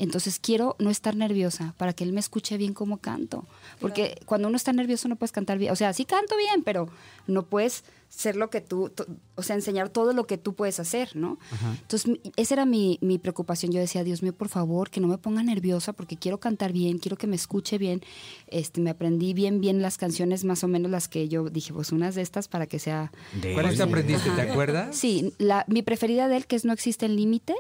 Entonces 0.03 0.39
quiero 0.41 0.75
no 0.81 0.91
estar 0.91 1.15
nerviosa 1.15 1.75
para 1.79 1.93
que 1.93 2.03
él 2.05 2.13
me 2.13 2.21
escuche 2.21 2.57
bien 2.57 2.75
como 2.75 2.99
canto. 2.99 3.47
Porque 3.81 4.21
cuando 4.27 4.49
uno 4.49 4.57
está 4.57 4.73
nervioso 4.73 5.09
no 5.09 5.17
puedes 5.17 5.33
cantar 5.33 5.59
bien. 5.59 5.73
O 5.73 5.77
sea, 5.77 5.93
sí 5.93 6.05
canto 6.05 6.37
bien, 6.37 6.63
pero 6.65 6.89
no 7.27 7.45
puedes 7.47 7.85
ser 8.09 8.37
lo 8.37 8.51
que 8.51 8.61
tú, 8.61 8.91
to- 8.91 9.07
o 9.37 9.43
sea, 9.43 9.57
enseñar 9.57 9.89
todo 9.89 10.13
lo 10.13 10.27
que 10.27 10.37
tú 10.37 10.53
puedes 10.55 10.79
hacer, 10.81 11.17
¿no? 11.17 11.39
Entonces, 11.81 12.07
mi- 12.09 12.21
esa 12.37 12.55
era 12.55 12.67
mi, 12.67 12.99
mi 13.01 13.19
preocupación. 13.19 13.73
Yo 13.73 13.81
decía, 13.81 14.05
Dios 14.05 14.23
mío, 14.23 14.35
por 14.35 14.49
favor, 14.51 14.91
que 14.91 15.01
no 15.01 15.09
me 15.09 15.17
ponga 15.17 15.43
nerviosa 15.43 15.95
porque 15.95 16.17
quiero 16.19 16.39
cantar 16.39 16.73
bien, 16.75 16.99
quiero 16.99 17.17
que 17.17 17.27
me 17.27 17.37
escuche 17.37 17.79
bien. 17.79 18.03
Este, 18.49 18.83
me 18.83 18.91
aprendí 18.91 19.33
bien, 19.33 19.61
bien 19.63 19.81
las 19.81 19.97
canciones, 19.97 20.45
más 20.45 20.63
o 20.63 20.69
menos 20.69 20.91
las 20.91 21.09
que 21.09 21.29
yo 21.29 21.49
dije, 21.49 21.73
pues 21.73 21.91
unas 21.93 22.15
de 22.15 22.21
estas 22.23 22.49
para 22.49 22.67
que 22.67 22.79
sea... 22.79 23.13
¿Cuáles 23.55 23.77
te 23.79 23.83
aprendiste? 23.85 24.31
¿Te 24.33 24.43
acuerdas? 24.43 24.95
Sí, 24.95 25.33
la, 25.39 25.65
mi 25.69 25.81
preferida 25.83 26.29
de 26.29 26.37
él, 26.39 26.47
que 26.47 26.57
es 26.57 26.65
No 26.67 26.73
existen 26.75 27.17
límites. 27.17 27.57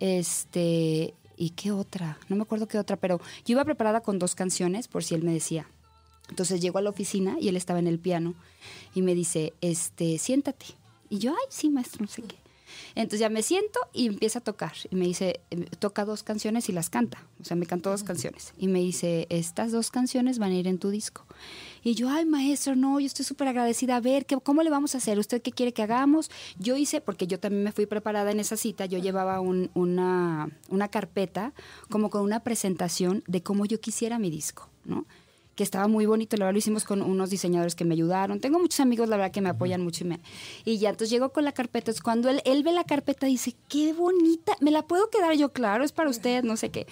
Este, 0.00 1.14
¿y 1.36 1.50
qué 1.50 1.72
otra? 1.72 2.18
No 2.28 2.36
me 2.36 2.42
acuerdo 2.42 2.68
qué 2.68 2.78
otra, 2.78 2.96
pero 2.96 3.20
yo 3.44 3.52
iba 3.52 3.64
preparada 3.64 4.00
con 4.00 4.18
dos 4.18 4.34
canciones 4.34 4.88
por 4.88 5.04
si 5.04 5.14
él 5.14 5.22
me 5.22 5.32
decía. 5.32 5.66
Entonces 6.30 6.60
llego 6.60 6.78
a 6.78 6.82
la 6.82 6.90
oficina 6.90 7.36
y 7.40 7.48
él 7.48 7.56
estaba 7.56 7.78
en 7.78 7.86
el 7.86 7.98
piano 7.98 8.34
y 8.94 9.02
me 9.02 9.14
dice, 9.14 9.52
este, 9.60 10.18
siéntate. 10.18 10.66
Y 11.10 11.18
yo, 11.18 11.32
ay, 11.32 11.46
sí, 11.50 11.68
maestro, 11.68 12.02
no 12.02 12.08
sé 12.08 12.22
qué. 12.22 12.36
Entonces 12.94 13.20
ya 13.20 13.28
me 13.28 13.42
siento 13.42 13.78
y 13.92 14.06
empieza 14.06 14.38
a 14.38 14.42
tocar. 14.42 14.72
Y 14.90 14.96
me 14.96 15.06
dice, 15.06 15.40
eh, 15.50 15.64
toca 15.78 16.04
dos 16.04 16.22
canciones 16.22 16.68
y 16.68 16.72
las 16.72 16.90
canta. 16.90 17.24
O 17.40 17.44
sea, 17.44 17.56
me 17.56 17.66
cantó 17.66 17.90
dos 17.90 18.02
canciones. 18.04 18.52
Y 18.58 18.68
me 18.68 18.80
dice, 18.80 19.26
estas 19.30 19.72
dos 19.72 19.90
canciones 19.90 20.38
van 20.38 20.52
a 20.52 20.54
ir 20.54 20.66
en 20.66 20.78
tu 20.78 20.90
disco. 20.90 21.24
Y 21.82 21.94
yo, 21.94 22.08
ay, 22.08 22.24
maestro, 22.24 22.76
no, 22.76 22.98
yo 23.00 23.06
estoy 23.06 23.24
súper 23.26 23.48
agradecida. 23.48 23.96
A 23.96 24.00
ver, 24.00 24.24
¿qué, 24.24 24.36
¿cómo 24.38 24.62
le 24.62 24.70
vamos 24.70 24.94
a 24.94 24.98
hacer? 24.98 25.18
¿Usted 25.18 25.42
qué 25.42 25.52
quiere 25.52 25.72
que 25.72 25.82
hagamos? 25.82 26.30
Yo 26.58 26.76
hice, 26.76 27.00
porque 27.00 27.26
yo 27.26 27.38
también 27.38 27.62
me 27.62 27.72
fui 27.72 27.84
preparada 27.86 28.30
en 28.30 28.40
esa 28.40 28.56
cita, 28.56 28.86
yo 28.86 28.98
llevaba 28.98 29.40
un- 29.40 29.70
una, 29.74 30.48
una 30.70 30.88
carpeta 30.88 31.52
como 31.90 32.08
con 32.08 32.22
una 32.22 32.40
presentación 32.40 33.22
de 33.26 33.42
cómo 33.42 33.66
yo 33.66 33.80
quisiera 33.80 34.18
mi 34.18 34.30
disco, 34.30 34.68
¿no? 34.84 35.04
Que 35.54 35.62
estaba 35.62 35.88
muy 35.88 36.06
bonito, 36.06 36.36
la 36.36 36.46
verdad 36.46 36.54
lo 36.54 36.58
hicimos 36.58 36.84
con 36.84 37.02
unos 37.02 37.30
diseñadores 37.30 37.74
que 37.74 37.84
me 37.84 37.94
ayudaron. 37.94 38.40
Tengo 38.40 38.58
muchos 38.58 38.80
amigos, 38.80 39.08
la 39.08 39.16
verdad, 39.16 39.32
que 39.32 39.40
me 39.40 39.50
apoyan 39.50 39.82
mucho 39.82 40.04
y, 40.04 40.08
me, 40.08 40.20
y 40.64 40.78
ya, 40.78 40.90
entonces 40.90 41.10
llego 41.10 41.30
con 41.30 41.44
la 41.44 41.52
carpeta, 41.52 41.90
es 41.90 42.00
cuando 42.00 42.28
él, 42.28 42.40
él 42.44 42.62
ve 42.62 42.72
la 42.72 42.84
carpeta 42.84 43.26
dice, 43.26 43.54
qué 43.68 43.92
bonita, 43.92 44.56
¿me 44.60 44.70
la 44.70 44.86
puedo 44.86 45.10
quedar 45.10 45.34
yo? 45.34 45.52
Claro, 45.52 45.84
es 45.84 45.92
para 45.92 46.10
usted, 46.10 46.42
no 46.42 46.56
sé 46.56 46.70
qué. 46.70 46.86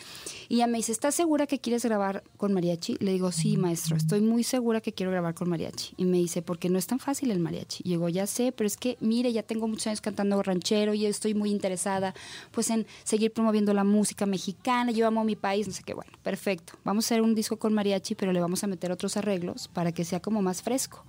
Y 0.48 0.58
ya 0.58 0.66
me 0.66 0.78
dice, 0.78 0.92
¿estás 0.92 1.14
segura 1.14 1.46
que 1.46 1.58
quieres 1.58 1.84
grabar 1.84 2.22
con 2.36 2.52
mariachi? 2.52 2.96
Le 3.00 3.12
digo, 3.12 3.32
sí, 3.32 3.56
maestro, 3.56 3.96
estoy 3.96 4.20
muy 4.20 4.44
segura 4.44 4.80
que 4.80 4.92
quiero 4.92 5.10
grabar 5.10 5.34
con 5.34 5.48
mariachi. 5.48 5.94
Y 5.96 6.04
me 6.04 6.18
dice, 6.18 6.42
porque 6.42 6.68
no 6.68 6.78
es 6.78 6.86
tan 6.86 6.98
fácil 6.98 7.30
el 7.30 7.40
mariachi. 7.40 7.82
Y 7.84 7.90
digo, 7.90 8.08
ya 8.08 8.26
sé, 8.26 8.52
pero 8.52 8.66
es 8.66 8.76
que, 8.76 8.96
mire, 9.00 9.32
ya 9.32 9.42
tengo 9.42 9.66
muchos 9.68 9.86
años 9.88 10.00
cantando 10.00 10.42
ranchero 10.42 10.94
y 10.94 11.06
estoy 11.06 11.34
muy 11.34 11.50
interesada, 11.50 12.14
pues, 12.50 12.70
en 12.70 12.86
seguir 13.04 13.32
promoviendo 13.32 13.74
la 13.74 13.84
música 13.84 14.26
mexicana, 14.26 14.92
yo 14.92 15.06
amo 15.06 15.24
mi 15.24 15.36
país, 15.36 15.66
no 15.66 15.72
sé 15.72 15.82
qué. 15.82 15.94
Bueno, 15.94 16.12
perfecto. 16.22 16.74
Vamos 16.84 17.04
a 17.04 17.06
hacer 17.08 17.22
un 17.22 17.34
disco 17.34 17.56
con 17.56 17.72
mariachi, 17.72 18.14
pero 18.14 18.32
le 18.32 18.40
vamos 18.40 18.51
a 18.64 18.66
meter 18.66 18.92
otros 18.92 19.16
arreglos 19.16 19.68
para 19.68 19.92
que 19.92 20.04
sea 20.04 20.20
como 20.20 20.42
más 20.42 20.62
fresco 20.62 21.04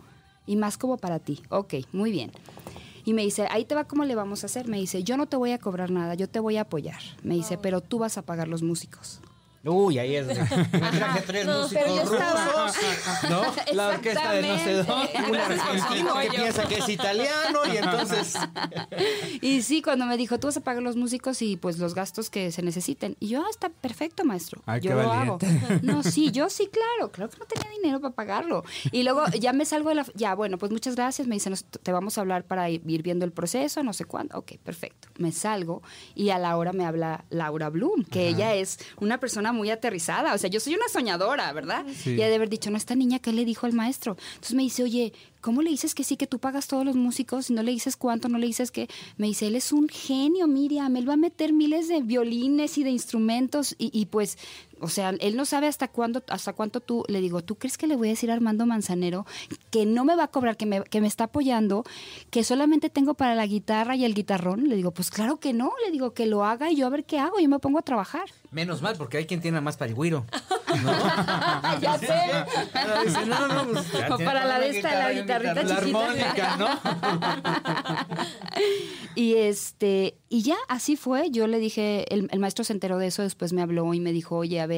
y 0.46 0.56
más 0.56 0.78
como 0.78 0.98
para 0.98 1.20
ti. 1.20 1.42
Ok, 1.50 1.76
muy 1.92 2.12
bien. 2.12 2.32
Y 3.06 3.14
me 3.14 3.24
dice, 3.24 3.48
ahí 3.52 3.66
te 3.66 3.76
va 3.76 3.84
cómo 3.84 4.06
le 4.06 4.16
vamos 4.16 4.44
a 4.44 4.46
hacer. 4.46 4.68
Me 4.68 4.78
dice, 4.78 5.04
yo 5.04 5.18
no 5.18 5.26
te 5.26 5.36
voy 5.36 5.52
a 5.52 5.60
cobrar 5.60 5.92
nada, 5.92 6.16
yo 6.16 6.30
te 6.30 6.40
voy 6.40 6.58
a 6.58 6.62
apoyar. 6.62 7.02
Me 7.22 7.36
dice, 7.36 7.58
pero 7.58 7.82
tú 7.82 8.00
vas 8.00 8.18
a 8.18 8.22
pagar 8.22 8.48
los 8.48 8.64
músicos. 8.64 9.20
Uy, 9.66 9.98
ahí 9.98 10.16
es. 10.18 10.28
Me 10.28 10.36
traje 10.36 11.22
tres 11.26 11.46
No, 11.46 11.62
músicos 11.62 11.84
pero 11.84 11.96
yo 11.96 12.02
estaba- 12.04 12.46
rusos, 12.68 12.78
¿no? 13.30 13.42
La 13.74 13.88
orquesta 13.90 14.32
de 14.34 14.42
no 14.48 14.58
sé 14.58 14.74
dónde, 14.84 15.10
un 15.30 15.36
argentino 15.38 16.16
que 16.20 16.30
piensa 16.30 16.68
que 16.68 16.76
es 16.80 16.90
italiano 16.90 17.60
y 17.74 17.78
entonces. 17.78 18.36
Y 19.42 19.62
sí, 19.62 19.82
cuando 19.82 20.06
me 20.06 20.18
dijo, 20.18 20.40
tú 20.40 20.48
vas 20.48 20.58
a 20.58 20.62
pagar 20.62 20.84
los 20.84 20.96
músicos 20.96 21.42
y 21.42 21.56
pues 21.58 21.78
los 21.80 21.96
gastos 21.96 22.30
que 22.30 22.52
se 22.52 22.62
necesiten. 22.62 23.16
Y 23.20 23.30
yo, 23.30 23.42
ah, 23.42 23.48
está 23.50 23.70
perfecto, 23.70 24.26
maestro. 24.26 24.62
Ay, 24.66 24.82
yo 24.82 24.92
qué 24.92 25.02
lo 25.04 25.08
valiente. 25.10 25.46
hago. 25.48 25.80
No, 25.84 26.04
sí, 26.04 26.32
yo 26.32 26.50
sí, 26.50 26.68
claro. 26.72 27.12
Claro 27.12 27.30
que 27.32 27.38
no 27.38 27.46
tenía 27.46 27.70
dinero 27.78 28.00
para 28.02 28.14
pagarlo. 28.14 28.64
Y 28.92 29.04
luego 29.04 29.24
ya 29.40 29.54
me 29.54 29.66
salgo 29.66 29.90
de 29.90 29.96
la... 29.96 30.06
Ya, 30.16 30.36
bueno, 30.36 30.58
pues 30.58 30.72
muchas 30.72 30.96
gracias. 30.96 31.28
Me 31.28 31.36
dicen, 31.36 31.52
"Nos- 31.52 31.64
te 31.66 31.92
vamos 31.92 32.18
a 32.18 32.22
hablar 32.22 32.44
para 32.46 32.70
ir 32.70 32.82
ir 32.86 33.02
viendo 33.02 33.24
el 33.26 33.32
proceso, 33.32 33.82
no 33.82 33.94
sé 33.94 34.04
cuándo. 34.06 34.38
Ok, 34.38 34.54
perfecto. 34.64 35.08
Me 35.18 35.32
salgo 35.32 35.82
y 36.16 36.30
a 36.32 36.38
la 36.38 36.58
hora 36.58 36.74
me 36.74 36.86
habla 36.86 37.24
Laura 37.30 37.70
Bloom, 37.70 38.04
que 38.04 38.28
ella 38.28 38.54
es 38.56 38.78
una 39.00 39.20
persona 39.20 39.53
muy 39.54 39.70
aterrizada. 39.70 40.34
O 40.34 40.38
sea, 40.38 40.50
yo 40.50 40.60
soy 40.60 40.76
una 40.76 40.88
soñadora, 40.90 41.52
¿verdad? 41.54 41.86
Sí. 41.96 42.16
Y 42.16 42.22
ha 42.22 42.28
de 42.28 42.36
haber 42.36 42.50
dicho, 42.50 42.70
no, 42.70 42.78
esta 42.78 42.96
niña, 42.96 43.20
¿qué 43.20 43.32
le 43.32 43.46
dijo 43.46 43.66
al 43.66 43.74
maestro? 43.74 44.18
Entonces 44.34 44.56
me 44.56 44.64
dice, 44.64 44.84
oye, 44.84 45.14
¿cómo 45.42 45.62
le 45.62 45.70
dices 45.70 45.96
que 45.96 46.04
sí, 46.04 46.18
que 46.18 46.28
tú 46.28 46.40
pagas 46.40 46.68
todos 46.68 46.86
los 46.86 46.96
músicos 46.96 47.50
y 47.50 47.54
no 47.54 47.64
le 47.64 47.72
dices 47.72 47.96
cuánto, 47.96 48.30
no 48.30 48.38
le 48.38 48.48
dices 48.48 48.72
que... 48.72 48.90
Me 49.18 49.28
dice, 49.28 49.48
él 49.48 49.56
es 49.56 49.72
un 49.72 49.88
genio, 49.88 50.48
Miriam, 50.48 50.96
él 50.96 51.08
va 51.08 51.14
a 51.14 51.18
meter 51.18 51.54
miles 51.54 51.88
de 51.88 52.02
violines 52.02 52.78
y 52.78 52.84
de 52.84 52.90
instrumentos 52.90 53.76
y, 53.78 53.90
y 53.98 54.08
pues, 54.08 54.38
o 54.84 54.90
sea, 54.90 55.14
él 55.20 55.38
no 55.38 55.46
sabe 55.46 55.68
hasta 55.68 55.88
cuándo, 55.88 56.22
hasta 56.28 56.52
cuánto 56.54 56.82
tú, 56.82 57.06
le 57.08 57.22
digo, 57.22 57.42
¿tú 57.42 57.56
crees 57.56 57.78
que 57.78 57.88
le 57.88 57.96
voy 57.96 58.10
a 58.10 58.12
decir 58.12 58.30
a 58.30 58.34
Armando 58.34 58.66
Manzanero 58.66 59.26
que 59.72 59.86
no 59.86 60.04
me 60.04 60.16
va 60.16 60.26
a 60.26 60.28
cobrar, 60.28 60.58
que 60.58 60.66
me, 60.66 60.84
que 60.84 61.00
me 61.00 61.08
está 61.08 61.26
apoyando, 61.26 61.86
que 62.30 62.44
solamente 62.44 62.90
tengo 62.90 63.14
para 63.14 63.34
la 63.34 63.46
guitarra 63.46 63.96
y 63.96 64.04
el 64.04 64.14
guitarrón? 64.14 64.68
Le 64.68 64.76
digo, 64.76 64.92
pues 64.92 65.10
claro 65.10 65.40
que 65.40 65.54
no, 65.54 65.72
le 65.86 65.92
digo 65.92 66.14
que 66.14 66.26
lo 66.26 66.44
haga 66.44 66.70
y 66.70 66.76
yo 66.76 66.86
a 66.86 66.90
ver 66.90 67.06
qué 67.06 67.18
hago, 67.18 67.40
yo 67.40 67.48
me 67.48 67.60
pongo 67.60 67.80
a 67.80 67.82
trabajar. 67.82 68.26
Menos 68.52 68.82
mal, 68.82 68.96
porque 68.98 69.18
hay 69.18 69.26
quien 69.26 69.40
tiene 69.40 69.62
más 69.62 69.78
para 69.78 69.90
el 69.90 69.96
güiro. 69.96 70.26
ya 71.82 71.98
sé. 72.00 72.14
Ahora 72.74 73.04
dice, 73.06 73.26
no, 73.26 73.48
no, 73.48 73.72
pues, 73.72 73.92
ya 73.92 74.14
O 74.14 74.18
tiene 74.18 74.32
para 74.32 74.46
la 74.46 74.60
de 74.60 74.70
esta, 74.70 74.96
la 74.96 75.14
guitarra 75.14 75.54
guitarrita 75.54 75.80
chiquita. 75.80 76.06
Armónica, 76.06 76.58
¿no? 76.58 76.68
Y 79.16 79.36
este, 79.36 80.18
y 80.30 80.42
ya 80.42 80.56
así 80.68 80.96
fue. 80.96 81.30
Yo 81.30 81.46
le 81.48 81.60
dije, 81.60 82.12
el, 82.14 82.28
el 82.32 82.40
maestro 82.40 82.64
se 82.64 82.74
enteró 82.74 82.98
de 82.98 83.08
eso, 83.08 83.22
después 83.22 83.54
me 83.54 83.62
habló 83.62 83.94
y 83.94 84.00
me 84.00 84.12
dijo, 84.12 84.38
oye, 84.38 84.60
a 84.60 84.66
ver, 84.66 84.73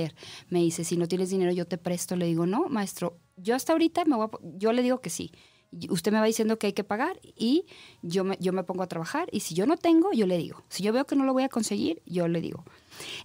me 0.49 0.59
dice, 0.59 0.83
si 0.83 0.97
no 0.97 1.07
tienes 1.07 1.29
dinero, 1.29 1.51
yo 1.51 1.65
te 1.65 1.77
presto. 1.77 2.15
Le 2.15 2.25
digo, 2.25 2.45
no, 2.45 2.67
maestro, 2.69 3.17
yo 3.37 3.55
hasta 3.55 3.73
ahorita 3.73 4.05
me 4.05 4.15
voy 4.15 4.27
a 4.27 4.37
yo 4.57 4.73
le 4.73 4.81
digo 4.81 5.01
que 5.01 5.09
sí. 5.09 5.31
Usted 5.89 6.11
me 6.11 6.19
va 6.19 6.25
diciendo 6.25 6.57
que 6.57 6.67
hay 6.67 6.73
que 6.73 6.85
pagar 6.85 7.19
y 7.23 7.65
yo 8.01 8.23
me, 8.23 8.37
yo 8.39 8.53
me 8.53 8.63
pongo 8.63 8.83
a 8.83 8.87
trabajar. 8.87 9.27
Y 9.31 9.41
si 9.41 9.55
yo 9.55 9.65
no 9.65 9.77
tengo, 9.77 10.13
yo 10.13 10.25
le 10.25 10.37
digo. 10.37 10.63
Si 10.69 10.83
yo 10.83 10.93
veo 10.93 11.05
que 11.05 11.15
no 11.15 11.25
lo 11.25 11.33
voy 11.33 11.43
a 11.43 11.49
conseguir, 11.49 12.01
yo 12.05 12.27
le 12.27 12.39
digo. 12.39 12.63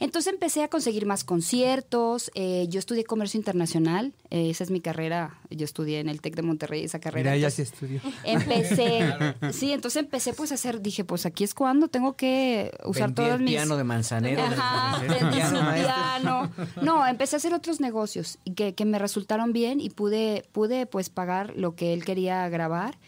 Entonces 0.01 0.33
empecé 0.33 0.63
a 0.63 0.69
conseguir 0.69 1.07
más 1.07 1.25
conciertos. 1.25 2.31
eh, 2.35 2.67
yo 2.69 2.79
estudié 2.79 3.05
comercio 3.05 3.39
internacional. 3.39 4.13
eh, 4.31 4.51
esa 4.51 4.65
es 4.65 4.71
mi 4.71 4.81
carrera. 4.81 5.39
Yo 5.51 5.65
estudié 5.65 6.01
en 6.01 6.09
el 6.09 6.21
TEC 6.21 6.37
de 6.37 6.43
Monterrey 6.43 6.85
esa 6.85 7.01
carrera. 7.01 7.31
Mira, 7.31 7.37
ella 7.37 7.51
sí 7.51 7.63
estudió. 7.63 8.01
Empecé, 8.25 9.13
sí, 9.53 9.73
entonces 9.73 10.03
empecé 10.03 10.33
pues 10.33 10.53
a 10.53 10.55
hacer, 10.55 10.81
dije, 10.81 11.05
pues 11.05 11.27
aquí 11.27 11.45
es 11.45 11.55
cuando 11.55 11.89
tengo 11.89 12.15
que 12.17 12.71
usar 12.85 13.09
Vendía 13.09 13.25
todas 13.25 13.39
el 13.39 13.45
mis... 13.45 13.55
piano 13.55 13.77
de 13.77 13.85
Manzanero. 13.85 14.43
Ajá, 14.43 15.01
vendí 15.01 15.37
piano. 15.37 16.51
No, 16.83 17.07
empecé 17.07 17.37
a 17.37 17.39
hacer 17.39 17.55
otros 17.55 17.81
negocios 17.81 18.39
y 18.45 18.53
que, 18.55 18.75
que 18.75 18.85
me 18.85 18.99
resultaron 18.99 19.53
bien 19.53 19.81
y 19.81 19.91
pude, 19.91 20.45
pude 20.53 20.87
pues 20.87 21.11
pagar 21.11 21.57
lo 21.57 21.75
que 21.75 21.93
él 21.93 22.05
quería 22.05 22.49
grabar 22.49 22.99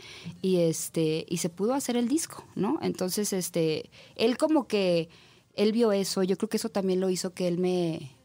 y 0.40 0.58
este, 0.58 1.24
y 1.28 1.38
se 1.38 1.48
pudo 1.48 1.74
hacer 1.74 1.96
el 1.96 2.08
disco, 2.08 2.44
¿no? 2.54 2.78
Entonces, 2.82 3.32
este, 3.32 3.90
él 4.16 4.36
como 4.38 4.66
que, 4.66 5.08
él 5.54 5.72
vio 5.72 5.92
eso, 5.92 6.22
yo 6.22 6.36
creo 6.36 6.48
que 6.48 6.56
eso 6.56 6.68
también 6.68 7.00
lo 7.00 7.10
hizo 7.10 7.34
que 7.34 7.48
él 7.48 7.58
me, 7.58 8.16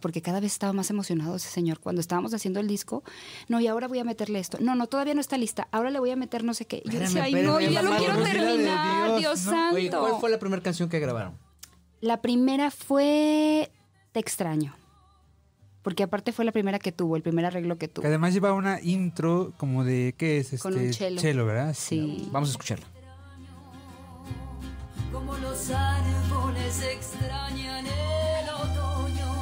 porque 0.00 0.22
cada 0.22 0.40
vez 0.40 0.52
estaba 0.52 0.72
más 0.72 0.90
emocionado 0.90 1.36
ese 1.36 1.48
señor. 1.48 1.80
Cuando 1.80 2.00
estábamos 2.00 2.32
haciendo 2.34 2.60
el 2.60 2.68
disco, 2.68 3.02
no, 3.48 3.60
y 3.60 3.66
ahora 3.66 3.88
voy 3.88 3.98
a 3.98 4.04
meterle 4.04 4.38
esto. 4.38 4.58
No, 4.60 4.74
no, 4.74 4.86
todavía 4.86 5.14
no 5.14 5.20
está 5.20 5.36
lista. 5.38 5.66
Ahora 5.72 5.90
le 5.90 5.98
voy 5.98 6.10
a 6.10 6.16
meter 6.16 6.44
no 6.44 6.54
sé 6.54 6.66
qué. 6.66 6.82
Yo 6.84 6.98
decía, 7.00 7.24
ay, 7.24 7.34
no, 7.34 7.60
yo 7.60 7.70
ya 7.70 7.82
lo 7.82 7.96
quiero 7.96 8.22
terminar, 8.22 9.18
Dios, 9.18 9.20
Dios, 9.20 9.44
¿no? 9.46 9.50
santo. 9.52 9.76
Oye, 9.76 9.90
¿cuál 9.90 10.20
fue 10.20 10.30
la 10.30 10.38
primera 10.38 10.62
canción 10.62 10.88
que 10.88 10.98
grabaron? 11.00 11.36
La 12.00 12.20
primera 12.20 12.70
fue 12.70 13.72
Te 14.12 14.20
extraño. 14.20 14.74
Porque 15.82 16.02
aparte 16.02 16.32
fue 16.32 16.44
la 16.44 16.52
primera 16.52 16.78
que 16.78 16.92
tuvo, 16.92 17.16
el 17.16 17.22
primer 17.22 17.44
arreglo 17.46 17.76
que 17.78 17.86
Que 17.88 17.94
tuvo. 17.94 18.06
además 18.06 18.34
lleva 18.34 18.52
una 18.52 18.80
intro 18.82 19.52
como 19.56 19.84
de, 19.84 20.14
¿qué 20.18 20.38
es? 20.38 20.52
Este, 20.52 20.58
Con 20.68 20.76
un 20.78 20.92
cello. 20.92 21.46
¿verdad? 21.46 21.74
Sí. 21.76 22.28
Vamos 22.30 22.50
a 22.50 22.52
escucharla. 22.52 22.86
como 25.12 25.36
los 25.38 25.70
árboles 26.48 26.82
extrañan 26.82 27.86
el 27.86 28.48
otoño 28.48 29.32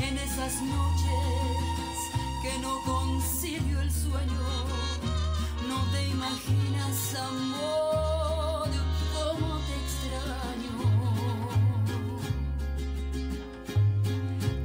en 0.00 0.18
esas 0.18 0.62
noches 0.62 1.96
que 2.42 2.58
no 2.60 2.80
concilio 2.84 3.80
el 3.80 3.90
sueño. 3.90 4.42
No 5.68 5.82
te 5.90 6.08
imaginas 6.08 7.14
amor 7.16 8.68
cómo 9.14 9.58
te 9.66 9.74
extraño. 9.84 10.76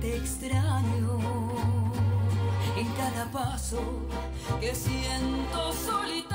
Te 0.02 0.18
extraño 0.18 1.20
en 2.78 2.88
cada 2.94 3.26
paso 3.32 3.82
que 4.60 4.76
siento 4.76 5.74
solitario, 5.74 6.31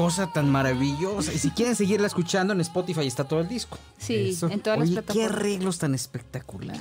cosa 0.00 0.32
tan 0.32 0.48
maravillosa. 0.50 1.32
Y 1.32 1.38
si 1.38 1.50
quieren 1.50 1.76
seguirla 1.76 2.06
escuchando 2.06 2.52
en 2.52 2.60
Spotify 2.60 3.06
está 3.06 3.24
todo 3.24 3.40
el 3.40 3.48
disco. 3.48 3.78
Sí, 3.98 4.30
Eso. 4.30 4.48
en 4.48 4.60
todas 4.60 4.78
Oye, 4.80 4.92
las 4.92 5.04
qué 5.04 5.12
plataformas. 5.12 5.38
arreglos 5.38 5.78
tan 5.78 5.94
espectaculares. 5.94 6.80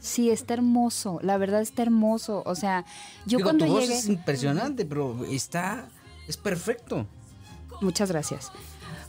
Sí, 0.00 0.30
está 0.30 0.54
hermoso. 0.54 1.18
La 1.22 1.36
verdad 1.38 1.60
está 1.62 1.82
hermoso. 1.82 2.42
O 2.46 2.54
sea, 2.54 2.84
yo 3.26 3.38
Digo, 3.38 3.46
cuando 3.48 3.66
tu 3.66 3.72
voz 3.72 3.82
llegué. 3.82 3.96
es 3.98 4.08
impresionante, 4.08 4.84
pero 4.84 5.24
está 5.30 5.88
es 6.28 6.36
perfecto. 6.36 7.06
Muchas 7.80 8.10
gracias. 8.10 8.50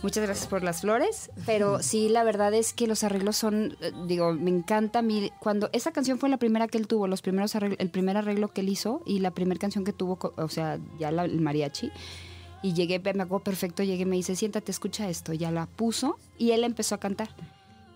Muchas 0.03 0.23
gracias 0.23 0.45
por 0.47 0.61
las 0.63 0.81
flores, 0.81 1.31
pero 1.47 1.81
sí, 1.81 2.07
la 2.07 2.23
verdad 2.23 2.53
es 2.53 2.71
que 2.73 2.85
los 2.85 3.03
arreglos 3.03 3.35
son, 3.35 3.75
eh, 3.81 3.91
digo, 4.05 4.31
me 4.33 4.51
encanta 4.51 4.99
a 4.99 5.01
mí. 5.01 5.31
Cuando 5.39 5.69
esa 5.73 5.91
canción 5.91 6.19
fue 6.19 6.29
la 6.29 6.37
primera 6.37 6.67
que 6.67 6.77
él 6.77 6.85
tuvo, 6.87 7.07
los 7.07 7.23
primeros 7.23 7.55
arreglos, 7.55 7.79
el 7.79 7.89
primer 7.89 8.15
arreglo 8.15 8.49
que 8.49 8.61
él 8.61 8.69
hizo 8.69 9.01
y 9.07 9.17
la 9.19 9.31
primera 9.31 9.59
canción 9.59 9.83
que 9.83 9.93
tuvo, 9.93 10.19
o 10.37 10.49
sea, 10.49 10.77
ya 10.99 11.09
la- 11.11 11.25
el 11.25 11.41
mariachi. 11.41 11.91
Y 12.63 12.73
llegué, 12.73 12.99
me 12.99 13.09
acuerdo 13.23 13.43
perfecto, 13.43 13.83
llegué, 13.83 14.05
me 14.05 14.15
dice, 14.15 14.35
siéntate, 14.35 14.71
escucha 14.71 15.09
esto. 15.09 15.33
Ya 15.33 15.51
la 15.51 15.65
puso 15.67 16.17
y 16.37 16.51
él 16.51 16.63
empezó 16.63 16.95
a 16.95 16.99
cantar. 16.99 17.29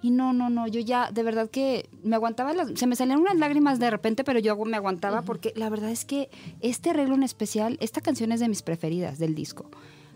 Y 0.03 0.09
no, 0.09 0.33
no, 0.33 0.49
no, 0.49 0.67
yo 0.67 0.79
ya, 0.79 1.11
de 1.11 1.21
verdad 1.21 1.49
que 1.49 1.87
me 2.03 2.15
aguantaba, 2.15 2.53
las- 2.53 2.71
se 2.79 2.87
me 2.87 2.95
salían 2.95 3.19
unas 3.19 3.35
lágrimas 3.37 3.77
de 3.79 3.89
repente, 3.91 4.23
pero 4.23 4.39
yo 4.39 4.55
me 4.65 4.75
aguantaba 4.77 5.21
porque 5.21 5.53
la 5.55 5.69
verdad 5.69 5.91
es 5.91 6.05
que 6.05 6.29
este 6.59 6.89
arreglo 6.89 7.13
en 7.15 7.21
especial, 7.23 7.77
esta 7.81 8.01
canción 8.01 8.31
es 8.31 8.39
de 8.39 8.49
mis 8.49 8.63
preferidas 8.63 9.19
del 9.19 9.35
disco. 9.35 9.69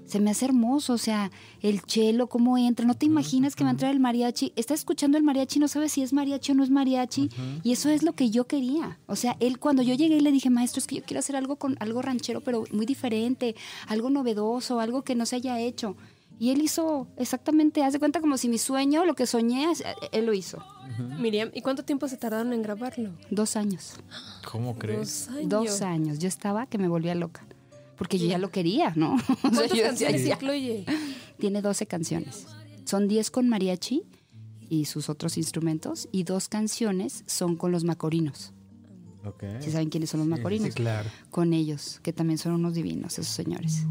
Se 0.06 0.20
me 0.20 0.32
hace 0.32 0.46
hermoso, 0.46 0.94
o 0.94 0.98
sea, 0.98 1.32
el 1.62 1.82
chelo, 1.82 2.28
cómo 2.28 2.58
entra, 2.58 2.86
no 2.86 2.94
te 2.94 3.06
imaginas 3.06 3.56
que 3.56 3.64
va 3.64 3.72
a 3.72 3.74
entrar 3.74 3.92
el 3.92 4.00
mariachi, 4.00 4.54
estás 4.56 4.80
escuchando 4.80 5.18
el 5.18 5.24
mariachi, 5.24 5.60
no 5.60 5.68
sabes 5.68 5.94
si 5.94 6.04
es 6.04 6.14
mariachi 6.14 6.52
o 6.52 6.56
no 6.56 6.64
es 6.64 6.70
mariachi, 6.70 7.30
y 7.64 7.72
eso 7.72 7.90
es 7.90 8.04
lo 8.04 8.14
que 8.14 8.30
yo 8.30 8.46
quería. 8.46 9.00
O 9.08 9.16
sea, 9.16 9.36
él 9.40 9.60
cuando 9.60 9.82
yo 9.82 9.96
llegué 9.96 10.18
y 10.18 10.22
le 10.22 10.32
dije, 10.32 10.50
maestro, 10.50 10.80
es 10.80 10.88
que 10.88 10.98
yo 10.98 11.04
quiero 11.04 11.20
hacer 11.20 11.36
algo 11.36 11.56
con 11.56 11.76
algo 11.80 12.02
ranchero, 12.02 12.42
pero 12.42 12.66
muy 12.72 12.86
diferente, 12.86 13.56
algo 13.88 14.10
novedoso, 14.10 14.80
algo 14.80 15.02
que 15.04 15.16
no 15.16 15.26
se 15.26 15.38
haya 15.38 15.60
hecho. 15.60 15.96
Y 16.38 16.52
él 16.52 16.62
hizo 16.62 17.08
exactamente, 17.18 17.84
haz 17.84 17.94
de 17.94 18.00
cuenta 18.00 18.20
como 18.20 18.38
si 18.38 18.50
mi 18.50 18.58
sueño, 18.58 19.06
lo 19.06 19.16
que 19.16 19.26
soñé, 19.26 19.68
él 20.12 20.26
lo 20.26 20.34
hizo. 20.34 20.60
Miriam, 21.20 21.50
¿y 21.54 21.62
cuánto 21.62 21.84
tiempo 21.84 22.08
se 22.08 22.18
tardaron 22.18 22.54
en 22.54 22.62
grabarlo? 22.62 23.12
Dos 23.30 23.56
años. 23.56 23.94
¿Cómo 24.50 24.74
Dos 24.74 25.30
años. 25.30 25.50
Dos 25.50 25.82
años. 25.82 26.20
Yo 26.20 26.28
estaba 26.28 26.68
que 26.68 26.78
me 26.78 26.88
volvía 26.88 27.16
loca. 27.16 27.46
Porque 27.98 28.18
yo 28.20 28.28
ya 28.28 28.38
lo 28.38 28.52
quería, 28.52 28.94
¿no? 28.96 29.16
O 29.16 29.18
sea, 29.18 29.40
¿Cuántas 29.42 29.70
decía, 29.70 29.86
canciones 29.88 30.26
incluye? 30.26 30.86
Tiene 31.38 31.62
12 31.62 31.86
canciones. 31.88 32.48
Son 32.86 33.08
10 33.08 33.32
con 33.32 33.50
mariachi 33.50 34.04
y 34.70 34.86
sus 34.86 35.10
otros 35.10 35.38
instrumentos. 35.38 36.08
Y 36.12 36.24
dos 36.24 36.50
canciones 36.50 37.24
son 37.28 37.56
con 37.56 37.72
los 37.72 37.84
macorinos. 37.84 38.54
¿Sí 39.60 39.72
saben 39.72 39.90
quiénes 39.90 40.10
son 40.10 40.20
los 40.20 40.28
macorinos? 40.30 40.68
Sí, 40.68 40.74
claro. 40.74 41.10
Con 41.30 41.54
ellos, 41.54 42.00
que 42.04 42.14
también 42.14 42.38
son 42.38 42.54
unos 42.54 42.76
divinos, 42.76 43.14
esos 43.18 43.34
señores. 43.34 43.86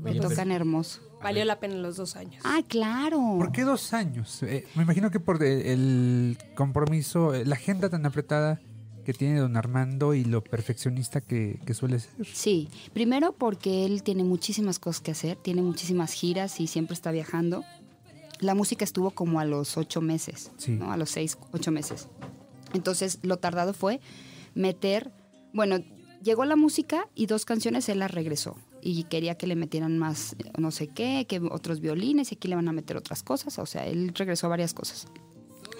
Me 0.00 0.14
tocan 0.14 0.50
hermoso. 0.50 1.00
Valió 1.22 1.44
la 1.44 1.58
pena 1.58 1.74
los 1.74 1.96
dos 1.96 2.16
años. 2.16 2.42
Ah, 2.44 2.60
claro. 2.66 3.18
¿Por 3.38 3.52
qué 3.52 3.62
dos 3.62 3.92
años? 3.92 4.42
Eh, 4.42 4.66
me 4.76 4.84
imagino 4.84 5.10
que 5.10 5.18
por 5.18 5.42
el 5.42 6.38
compromiso, 6.54 7.34
eh, 7.34 7.44
la 7.44 7.56
agenda 7.56 7.88
tan 7.88 8.06
apretada 8.06 8.60
que 9.06 9.14
tiene 9.14 9.38
don 9.38 9.56
Armando 9.56 10.12
y 10.14 10.24
lo 10.24 10.42
perfeccionista 10.42 11.20
que, 11.20 11.60
que 11.64 11.74
suele 11.74 12.00
ser. 12.00 12.10
Sí, 12.26 12.68
primero 12.92 13.32
porque 13.32 13.86
él 13.86 14.02
tiene 14.02 14.24
muchísimas 14.24 14.78
cosas 14.80 15.00
que 15.00 15.12
hacer, 15.12 15.36
tiene 15.36 15.62
muchísimas 15.62 16.12
giras 16.12 16.58
y 16.60 16.66
siempre 16.66 16.94
está 16.94 17.12
viajando. 17.12 17.64
La 18.40 18.54
música 18.56 18.84
estuvo 18.84 19.12
como 19.12 19.38
a 19.38 19.44
los 19.44 19.76
ocho 19.76 20.00
meses, 20.00 20.50
Sí. 20.58 20.72
¿no? 20.72 20.90
A 20.90 20.96
los 20.96 21.08
seis, 21.10 21.38
ocho 21.52 21.70
meses. 21.70 22.08
Entonces, 22.74 23.20
lo 23.22 23.36
tardado 23.36 23.72
fue 23.72 24.00
meter, 24.54 25.12
bueno, 25.54 25.78
llegó 26.22 26.44
la 26.44 26.56
música 26.56 27.08
y 27.14 27.26
dos 27.26 27.44
canciones 27.44 27.88
él 27.88 28.00
las 28.00 28.10
regresó. 28.10 28.56
Y 28.82 29.04
quería 29.04 29.36
que 29.36 29.46
le 29.46 29.54
metieran 29.56 29.98
más, 29.98 30.34
no 30.58 30.70
sé 30.72 30.88
qué, 30.88 31.26
que 31.28 31.38
otros 31.40 31.80
violines 31.80 32.32
y 32.32 32.34
aquí 32.34 32.48
le 32.48 32.56
van 32.56 32.68
a 32.68 32.72
meter 32.72 32.96
otras 32.96 33.22
cosas. 33.22 33.58
O 33.60 33.66
sea, 33.66 33.86
él 33.86 34.12
regresó 34.14 34.48
varias 34.48 34.74
cosas. 34.74 35.06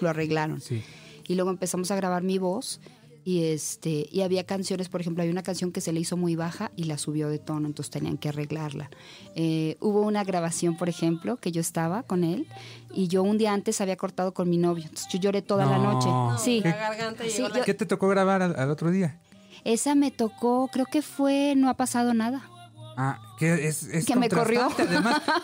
Lo 0.01 0.09
arreglaron. 0.09 0.61
Sí. 0.61 0.81
Y 1.27 1.35
luego 1.35 1.49
empezamos 1.51 1.91
a 1.91 1.95
grabar 1.97 2.23
mi 2.23 2.37
voz 2.37 2.79
y 3.27 3.43
este 3.43 4.07
y 4.09 4.21
había 4.21 4.45
canciones, 4.45 4.87
por 4.87 5.01
ejemplo, 5.01 5.21
hay 5.21 5.29
una 5.29 5.43
canción 5.43 5.73
que 5.73 5.81
se 5.81 5.91
le 5.91 5.99
hizo 5.99 6.15
muy 6.15 6.37
baja 6.37 6.71
y 6.77 6.85
la 6.85 6.97
subió 6.97 7.27
de 7.27 7.39
tono, 7.39 7.67
entonces 7.67 7.91
tenían 7.91 8.17
que 8.17 8.29
arreglarla. 8.29 8.89
Eh, 9.35 9.75
hubo 9.81 9.99
una 10.03 10.23
grabación, 10.23 10.77
por 10.77 10.87
ejemplo, 10.87 11.35
que 11.35 11.51
yo 11.51 11.59
estaba 11.59 12.03
con 12.03 12.23
él 12.23 12.47
y 12.93 13.09
yo 13.09 13.23
un 13.23 13.37
día 13.37 13.51
antes 13.51 13.81
había 13.81 13.97
cortado 13.97 14.33
con 14.33 14.49
mi 14.49 14.57
novio, 14.57 14.85
entonces 14.85 15.09
yo 15.11 15.19
lloré 15.19 15.41
toda 15.41 15.65
la 15.65 15.77
No. 15.77 15.91
noche. 15.99 16.07
Sí. 16.41 16.61
¿Qué- 16.63 16.69
La 16.69 16.77
garganta 16.77 17.23
Sí, 17.25 17.31
llegó 17.31 17.49
yo- 17.49 17.55
la... 17.55 17.65
¿Qué 17.65 17.73
te 17.73 17.85
tocó 17.85 18.07
grabar 18.07 18.41
al, 18.41 18.57
al 18.57 18.69
otro 18.71 18.91
día? 18.91 19.19
Esa 19.65 19.93
me 19.95 20.09
tocó, 20.11 20.69
creo 20.71 20.85
que 20.85 21.01
fue 21.01 21.53
No 21.57 21.67
ha 21.69 21.73
pasado 21.73 22.13
nada. 22.13 22.49
Ah, 22.95 23.19
que 23.37 23.67
es, 23.67 23.83
es 23.83 24.05
Que 24.05 24.15
me 24.15 24.29
corrió. 24.29 24.69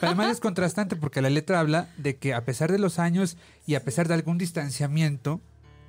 además 0.02 0.32
es 0.32 0.40
contrastante 0.40 0.96
porque 0.96 1.22
la 1.22 1.30
letra 1.30 1.60
habla 1.60 1.90
de 1.98 2.16
que 2.16 2.34
a 2.34 2.46
pesar 2.46 2.72
de 2.72 2.80
los 2.80 2.98
años 2.98 3.36
y 3.68 3.76
a 3.76 3.84
pesar 3.84 4.08
de 4.08 4.14
algún 4.14 4.38
distanciamiento, 4.38 5.42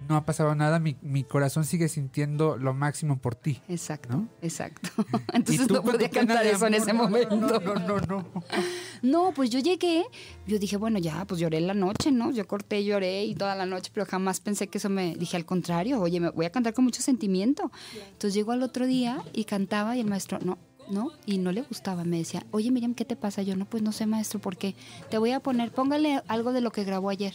no 0.09 0.17
ha 0.17 0.25
pasado 0.25 0.55
nada, 0.55 0.79
mi, 0.79 0.97
mi 1.03 1.25
corazón 1.25 1.65
sigue 1.65 1.89
sintiendo 1.89 2.57
lo 2.57 2.75
máximo 2.75 3.19
por 3.19 3.35
ti. 3.35 3.61
Exacto, 3.69 4.17
¿No? 4.17 4.29
exacto. 4.43 4.89
Entonces 5.33 5.71
no 5.71 5.83
podía 5.83 6.11
cantar 6.11 6.47
eso 6.47 6.67
en 6.67 6.75
ese 6.75 6.93
momento. 6.93 7.37
No, 7.37 7.59
no, 7.59 7.75
no, 7.75 8.01
no. 8.01 8.25
No, 9.03 9.33
pues 9.35 9.51
yo 9.51 9.59
llegué, 9.59 10.05
yo 10.47 10.59
dije, 10.59 10.79
bueno, 10.79 10.99
ya, 10.99 11.27
pues 11.27 11.39
lloré 11.39 11.59
en 11.59 11.67
la 11.67 11.75
noche, 11.75 12.11
¿no? 12.11 12.31
Yo 12.31 12.47
corté, 12.47 12.85
lloré 12.85 13.27
y 13.27 13.35
toda 13.35 13.55
la 13.55 13.67
noche, 13.67 13.91
pero 13.93 14.07
jamás 14.07 14.41
pensé 14.41 14.69
que 14.69 14.79
eso 14.79 14.89
me 14.89 15.15
dije 15.15 15.37
al 15.37 15.45
contrario, 15.45 16.01
oye, 16.01 16.21
me 16.21 16.31
voy 16.31 16.47
a 16.47 16.51
cantar 16.51 16.73
con 16.73 16.85
mucho 16.85 17.03
sentimiento. 17.03 17.71
Entonces 17.95 18.33
llego 18.33 18.53
al 18.53 18.63
otro 18.63 18.87
día 18.87 19.23
y 19.35 19.45
cantaba 19.45 19.95
y 19.95 20.01
el 20.01 20.07
maestro, 20.07 20.39
no, 20.43 20.57
no, 20.89 21.11
y 21.27 21.37
no 21.37 21.53
le 21.53 21.63
gustaba, 21.63 22.05
me 22.05 22.17
decía, 22.19 22.47
oye, 22.51 22.71
Miriam, 22.71 22.95
¿qué 22.95 23.05
te 23.05 23.17
pasa? 23.17 23.43
Yo, 23.43 23.57
no, 23.57 23.67
pues 23.67 23.83
no 23.83 23.93
sé, 23.93 24.07
maestro, 24.07 24.41
¿por 24.41 24.57
qué? 24.57 24.75
Te 25.11 25.19
voy 25.19 25.33
a 25.33 25.41
poner, 25.41 25.71
póngale 25.71 26.23
algo 26.27 26.53
de 26.53 26.63
lo 26.63 26.73
que 26.73 26.85
grabó 26.85 27.11
ayer. 27.11 27.35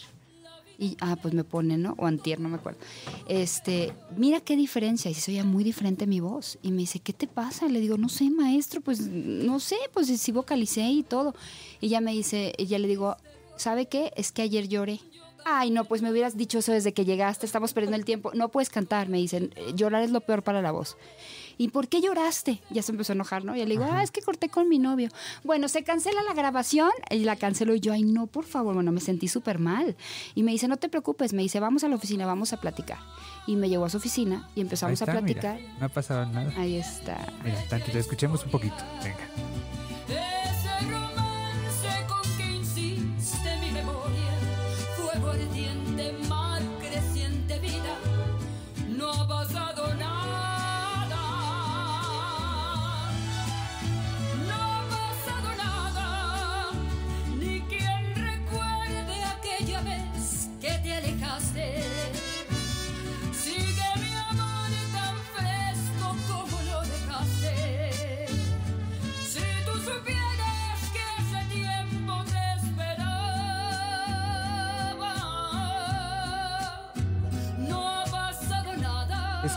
Y, 0.80 0.96
ah, 1.00 1.16
pues 1.20 1.34
me 1.34 1.44
pone, 1.44 1.76
¿no? 1.76 1.94
O 1.98 2.06
antier, 2.06 2.40
no 2.40 2.48
me 2.48 2.56
acuerdo. 2.56 2.80
Este, 3.28 3.92
mira 4.16 4.40
qué 4.40 4.56
diferencia. 4.56 5.10
Y 5.10 5.14
se 5.14 5.30
oía 5.30 5.44
muy 5.44 5.62
diferente 5.62 6.06
mi 6.06 6.20
voz. 6.20 6.58
Y 6.62 6.72
me 6.72 6.78
dice, 6.78 7.00
¿qué 7.00 7.12
te 7.12 7.26
pasa? 7.26 7.68
Le 7.68 7.80
digo, 7.80 7.98
no 7.98 8.08
sé, 8.08 8.30
maestro, 8.30 8.80
pues 8.80 9.00
no 9.06 9.60
sé, 9.60 9.76
pues 9.92 10.06
sí 10.06 10.32
vocalicé 10.32 10.88
y 10.88 11.02
todo. 11.02 11.34
Y 11.82 11.88
ella 11.88 12.00
me 12.00 12.12
dice, 12.12 12.54
ella 12.56 12.78
le 12.78 12.88
digo, 12.88 13.16
¿sabe 13.56 13.86
qué? 13.86 14.10
Es 14.16 14.32
que 14.32 14.40
ayer 14.40 14.68
lloré. 14.68 15.00
Ay, 15.44 15.70
no, 15.70 15.84
pues 15.84 16.00
me 16.00 16.10
hubieras 16.10 16.36
dicho 16.36 16.58
eso 16.58 16.72
desde 16.72 16.92
que 16.92 17.04
llegaste, 17.04 17.44
estamos 17.44 17.72
perdiendo 17.74 17.96
el 17.96 18.04
tiempo. 18.06 18.32
No 18.34 18.48
puedes 18.50 18.70
cantar, 18.70 19.08
me 19.08 19.18
dicen, 19.18 19.52
"Eh, 19.56 19.72
llorar 19.74 20.02
es 20.02 20.10
lo 20.10 20.20
peor 20.22 20.42
para 20.42 20.62
la 20.62 20.70
voz. 20.70 20.96
¿Y 21.58 21.68
por 21.68 21.88
qué 21.88 22.00
lloraste? 22.00 22.60
Ya 22.70 22.82
se 22.82 22.92
empezó 22.92 23.12
a 23.12 23.14
enojar, 23.14 23.44
¿no? 23.44 23.56
Y 23.56 23.60
le 23.60 23.66
digo, 23.66 23.86
ah, 23.90 24.02
es 24.02 24.10
que 24.10 24.22
corté 24.22 24.48
con 24.48 24.68
mi 24.68 24.78
novio. 24.78 25.08
Bueno, 25.44 25.68
se 25.68 25.82
cancela 25.82 26.22
la 26.22 26.34
grabación 26.34 26.90
y 27.10 27.20
la 27.20 27.36
canceló 27.36 27.74
y 27.74 27.80
yo, 27.80 27.92
ay, 27.92 28.02
no, 28.02 28.26
por 28.26 28.44
favor, 28.44 28.74
bueno, 28.74 28.92
me 28.92 29.00
sentí 29.00 29.28
súper 29.28 29.58
mal. 29.58 29.96
Y 30.34 30.42
me 30.42 30.52
dice, 30.52 30.68
no 30.68 30.76
te 30.76 30.88
preocupes, 30.88 31.32
me 31.32 31.42
dice, 31.42 31.60
vamos 31.60 31.84
a 31.84 31.88
la 31.88 31.96
oficina, 31.96 32.26
vamos 32.26 32.52
a 32.52 32.60
platicar. 32.60 32.98
Y 33.46 33.56
me 33.56 33.68
llevó 33.68 33.84
a 33.86 33.90
su 33.90 33.96
oficina 33.96 34.48
y 34.54 34.60
empezamos 34.60 35.00
está, 35.00 35.12
a 35.12 35.18
platicar. 35.18 35.56
mira, 35.60 35.74
no 35.78 35.86
ha 35.86 35.88
pasado 35.88 36.26
nada. 36.26 36.52
Ahí 36.56 36.76
está. 36.76 37.26
Mira, 37.44 37.62
tantito, 37.68 37.98
escuchemos 37.98 38.44
un 38.44 38.50
poquito. 38.50 38.76
Venga. 39.02 39.69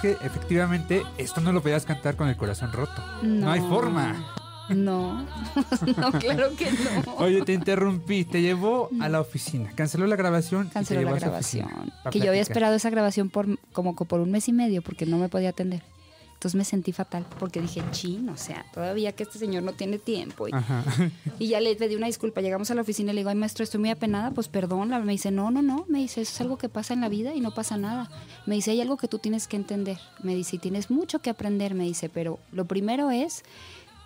Que 0.04 0.12
efectivamente 0.22 1.02
esto 1.18 1.40
no 1.40 1.54
lo 1.54 1.62
podías 1.62 1.86
cantar 1.86 2.18
con 2.18 2.28
el 2.28 2.36
corazón 2.36 2.74
roto. 2.74 3.02
No, 3.22 3.50
hay 3.50 3.62
forma. 3.62 4.22
No, 4.68 5.26
no, 5.98 6.12
claro 6.12 6.54
que 6.58 6.72
no. 6.72 7.16
Oye, 7.20 7.42
te 7.44 7.54
interrumpí, 7.54 8.26
te 8.26 8.42
llevó 8.42 8.90
a 9.00 9.08
la 9.08 9.22
oficina, 9.22 9.72
canceló 9.76 10.06
la 10.06 10.18
grabación. 10.18 10.66
y 10.66 10.68
te 10.68 10.74
Canceló 10.74 11.02
la 11.04 11.14
grabación. 11.14 11.70
Que 12.12 12.20
yo 12.20 12.30
había 12.30 12.42
esperado 12.42 12.76
esa 12.76 12.90
grabación 12.90 13.30
por 13.30 13.48
como 13.72 13.96
que 13.96 14.04
por 14.04 14.20
un 14.20 14.30
mes 14.30 14.50
y 14.50 14.52
medio 14.52 14.82
porque 14.82 15.06
no 15.06 15.18
me 15.18 15.30
podía 15.30 15.50
atender. 15.50 15.82
Entonces 16.44 16.58
me 16.58 16.66
sentí 16.66 16.92
fatal 16.92 17.26
porque 17.40 17.62
dije, 17.62 17.82
chin, 17.92 18.28
o 18.28 18.36
sea, 18.36 18.66
todavía 18.74 19.14
que 19.14 19.24
este 19.24 19.40
señor 19.40 19.64
no 19.64 19.72
tiene 19.72 19.98
tiempo. 19.98 20.48
Y, 21.40 21.48
ya 21.48 21.62
le 21.62 21.74
pedí 21.76 21.96
una 21.96 22.08
disculpa. 22.08 22.42
Llegamos 22.42 22.70
a 22.70 22.76
la 22.76 22.82
oficina 22.82 23.12
y 23.12 23.16
le 23.16 23.22
digo, 23.22 23.30
ay, 23.30 23.36
maestro, 23.36 23.64
estoy 23.64 23.80
muy 23.80 23.90
apenada, 23.90 24.32
pues 24.32 24.50
perdón. 24.50 24.90
Me 25.06 25.14
dice, 25.14 25.32
no, 25.32 25.52
no, 25.52 25.62
no. 25.62 25.86
Me 25.88 26.00
dice, 26.00 26.20
eso 26.20 26.34
es 26.34 26.42
algo 26.42 26.58
que 26.58 26.68
pasa 26.68 26.94
en 26.94 27.00
la 27.00 27.08
vida 27.08 27.34
y 27.34 27.40
no 27.40 27.54
pasa 27.54 27.78
nada. 27.78 28.12
Me 28.46 28.56
dice, 28.56 28.72
hay 28.72 28.82
algo 28.82 28.98
que 28.98 29.08
tú 29.08 29.20
tienes 29.20 29.48
que 29.48 29.56
entender. 29.56 29.98
Me 30.22 30.36
dice, 30.36 30.58
y 30.58 30.60
tienes 30.60 30.92
mucho 30.92 31.20
que 31.20 31.30
aprender, 31.30 31.76
me 31.76 31.86
dice, 31.86 32.10
pero 32.10 32.40
lo 32.52 32.66
primero 32.66 33.10
es, 33.10 33.44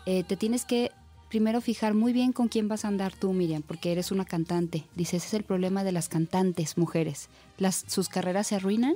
eh, 0.06 0.24
te 0.24 0.38
tienes 0.38 0.64
que 0.64 0.92
primero 1.30 1.60
fijar 1.60 1.96
muy 1.96 2.14
bien 2.14 2.34
con 2.34 2.50
quién 2.50 2.68
vas 2.68 2.86
a 2.86 2.90
andar 2.90 3.16
tú, 3.16 3.34
Miriam, 3.34 3.64
porque 3.64 3.92
eres 3.92 4.12
una 4.12 4.26
cantante. 4.26 4.86
Dice, 4.96 5.18
ese 5.18 5.28
es 5.28 5.34
el 5.34 5.44
problema 5.44 5.84
de 5.84 5.92
las 5.92 6.08
cantantes 6.08 6.78
mujeres. 6.78 7.30
Las, 7.58 7.84
sus 7.88 8.10
carreras 8.10 8.46
se 8.46 8.56
arruinan 8.56 8.94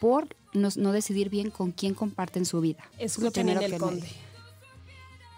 por 0.00 0.28
no, 0.54 0.68
no 0.76 0.92
decidir 0.92 1.28
bien 1.30 1.50
con 1.50 1.72
quién 1.72 1.94
comparten 1.94 2.44
su 2.44 2.60
vida. 2.60 2.82
Es 2.98 3.18
lo 3.18 3.30
primero 3.30 3.60
que 3.60 3.68
me 3.68 3.78
conde. 3.78 4.08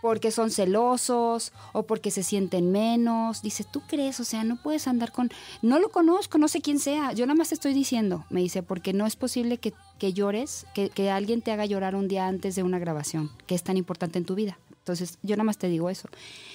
porque 0.01 0.31
son 0.31 0.51
celosos 0.51 1.53
o 1.73 1.83
porque 1.83 2.11
se 2.11 2.23
sienten 2.23 2.73
menos. 2.73 3.43
Dice, 3.43 3.65
¿tú 3.65 3.83
crees? 3.87 4.19
O 4.21 4.25
sea, 4.25 4.45
no 4.45 4.57
puedes 4.57 4.89
andar 4.89 5.13
con... 5.13 5.31
No 5.63 5.79
lo 5.79 5.91
conozco, 5.91 6.39
no 6.39 6.49
sé 6.49 6.61
quién 6.63 6.79
sea. 6.79 7.13
Yo 7.13 7.27
nada 7.27 7.37
más 7.37 7.51
te 7.51 7.55
estoy 7.55 7.75
diciendo. 7.75 8.25
Me 8.31 8.41
dice, 8.41 8.63
porque 8.63 8.93
no 8.93 9.07
es 9.07 9.17
posible 9.17 9.59
que, 9.59 9.75
que 9.99 10.13
llores, 10.13 10.67
que, 10.75 10.89
que 10.89 11.11
alguien 11.11 11.43
te 11.43 11.53
haga 11.53 11.67
llorar 11.67 11.95
un 11.95 12.09
día 12.09 12.27
antes 12.27 12.55
de 12.55 12.63
una 12.63 12.79
grabación, 12.79 13.31
que 13.47 13.55
es 13.55 13.63
tan 13.63 13.77
importante 13.77 14.19
en 14.19 14.25
tu 14.25 14.35
vida. 14.35 14.59
Entonces, 14.79 15.19
yo 15.23 15.37
nada 15.37 15.45
más 15.45 15.59
te 15.59 15.69
digo 15.69 15.91
eso. 15.91 16.09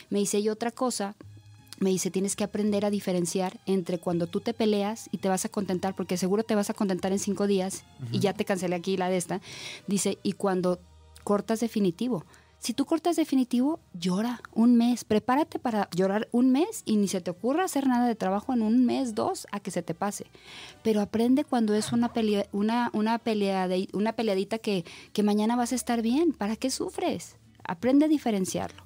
Me 0.09 0.19
dice, 0.19 0.39
y 0.39 0.49
otra 0.49 0.71
cosa, 0.71 1.15
me 1.79 1.89
dice, 1.89 2.11
tienes 2.11 2.35
que 2.35 2.43
aprender 2.43 2.85
a 2.85 2.89
diferenciar 2.89 3.59
entre 3.65 3.99
cuando 3.99 4.27
tú 4.27 4.39
te 4.39 4.53
peleas 4.53 5.09
y 5.11 5.17
te 5.17 5.29
vas 5.29 5.45
a 5.45 5.49
contentar, 5.49 5.95
porque 5.95 6.17
seguro 6.17 6.43
te 6.43 6.55
vas 6.55 6.69
a 6.69 6.73
contentar 6.73 7.11
en 7.11 7.19
cinco 7.19 7.47
días, 7.47 7.83
y 8.11 8.19
ya 8.19 8.33
te 8.33 8.45
cancelé 8.45 8.75
aquí 8.75 8.97
la 8.97 9.09
de 9.09 9.17
esta. 9.17 9.41
Dice, 9.87 10.17
y 10.23 10.33
cuando 10.33 10.79
cortas 11.23 11.59
definitivo. 11.59 12.25
Si 12.57 12.73
tú 12.73 12.85
cortas 12.85 13.15
definitivo, 13.15 13.79
llora 13.93 14.41
un 14.53 14.75
mes. 14.75 15.03
Prepárate 15.03 15.59
para 15.59 15.87
llorar 15.95 16.27
un 16.31 16.51
mes 16.51 16.81
y 16.85 16.95
ni 16.95 17.07
se 17.07 17.21
te 17.21 17.29
ocurra 17.29 17.65
hacer 17.65 17.85
nada 17.87 18.07
de 18.07 18.15
trabajo 18.15 18.53
en 18.53 18.63
un 18.63 18.85
mes, 18.85 19.13
dos, 19.13 19.45
a 19.51 19.59
que 19.59 19.69
se 19.69 19.83
te 19.83 19.93
pase. 19.93 20.25
Pero 20.81 21.01
aprende 21.01 21.43
cuando 21.43 21.75
es 21.75 21.91
una 21.91 22.11
pelea, 22.13 22.47
una, 22.53 22.89
una, 22.93 23.19
peleade- 23.19 23.89
una 23.93 24.13
peleadita 24.13 24.57
que, 24.57 24.83
que 25.13 25.21
mañana 25.21 25.55
vas 25.55 25.73
a 25.73 25.75
estar 25.75 26.01
bien. 26.01 26.31
¿Para 26.31 26.55
qué 26.55 26.71
sufres? 26.71 27.35
Aprende 27.63 28.05
a 28.05 28.07
diferenciarlo. 28.07 28.83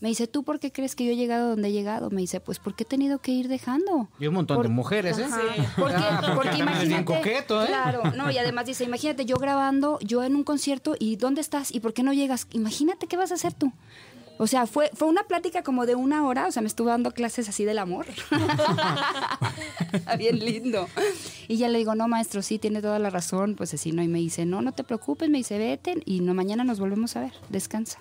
Me 0.00 0.08
dice, 0.08 0.28
¿tú 0.28 0.44
por 0.44 0.60
qué 0.60 0.70
crees 0.70 0.94
que 0.94 1.04
yo 1.04 1.10
he 1.10 1.16
llegado 1.16 1.48
donde 1.50 1.68
he 1.68 1.72
llegado? 1.72 2.08
Me 2.10 2.20
dice, 2.20 2.38
pues 2.40 2.58
porque 2.60 2.84
he 2.84 2.86
tenido 2.86 3.18
que 3.18 3.32
ir 3.32 3.48
dejando. 3.48 4.08
Y 4.20 4.28
un 4.28 4.34
montón 4.34 4.58
de 4.58 4.62
Por- 4.64 4.68
mujeres, 4.70 5.18
¿eh? 5.18 5.24
Ajá, 5.24 5.40
Porque, 5.76 5.94
Ah, 5.98 6.20
porque 6.34 6.34
porque 6.50 6.58
imagínate. 6.62 7.04
coqueto, 7.04 7.62
¿eh? 7.62 7.66
Claro, 7.66 8.02
no, 8.16 8.30
y 8.30 8.38
además 8.38 8.66
dice, 8.66 8.84
imagínate 8.84 9.24
yo 9.24 9.36
grabando, 9.38 9.98
yo 10.00 10.22
en 10.22 10.36
un 10.36 10.44
concierto, 10.44 10.94
¿y 10.98 11.16
dónde 11.16 11.40
estás? 11.40 11.74
¿Y 11.74 11.80
por 11.80 11.94
qué 11.94 12.02
no 12.04 12.12
llegas? 12.12 12.46
Imagínate 12.52 13.08
qué 13.08 13.16
vas 13.16 13.32
a 13.32 13.34
hacer 13.34 13.54
tú. 13.54 13.72
O 14.40 14.46
sea, 14.46 14.68
fue, 14.68 14.88
fue 14.94 15.08
una 15.08 15.24
plática 15.24 15.64
como 15.64 15.84
de 15.84 15.96
una 15.96 16.24
hora, 16.24 16.46
o 16.46 16.52
sea, 16.52 16.62
me 16.62 16.68
estuvo 16.68 16.86
dando 16.90 17.10
clases 17.10 17.48
así 17.48 17.64
del 17.64 17.80
amor. 17.80 18.06
Bien 20.18 20.38
lindo. 20.38 20.88
Y 21.48 21.56
ya 21.56 21.68
le 21.68 21.78
digo, 21.78 21.96
no, 21.96 22.06
maestro, 22.08 22.42
sí, 22.42 22.60
tiene 22.60 22.80
toda 22.80 23.00
la 23.00 23.10
razón, 23.10 23.54
pues 23.56 23.74
así, 23.74 23.90
¿no? 23.92 24.00
Y 24.02 24.06
me 24.08 24.18
dice, 24.20 24.46
no, 24.46 24.62
no 24.62 24.70
te 24.72 24.84
preocupes, 24.84 25.28
me 25.28 25.38
dice, 25.38 25.58
vete, 25.58 26.00
y 26.04 26.20
no, 26.20 26.34
mañana 26.34 26.62
nos 26.62 26.78
volvemos 26.78 27.16
a 27.16 27.20
ver, 27.22 27.32
descansa. 27.48 27.98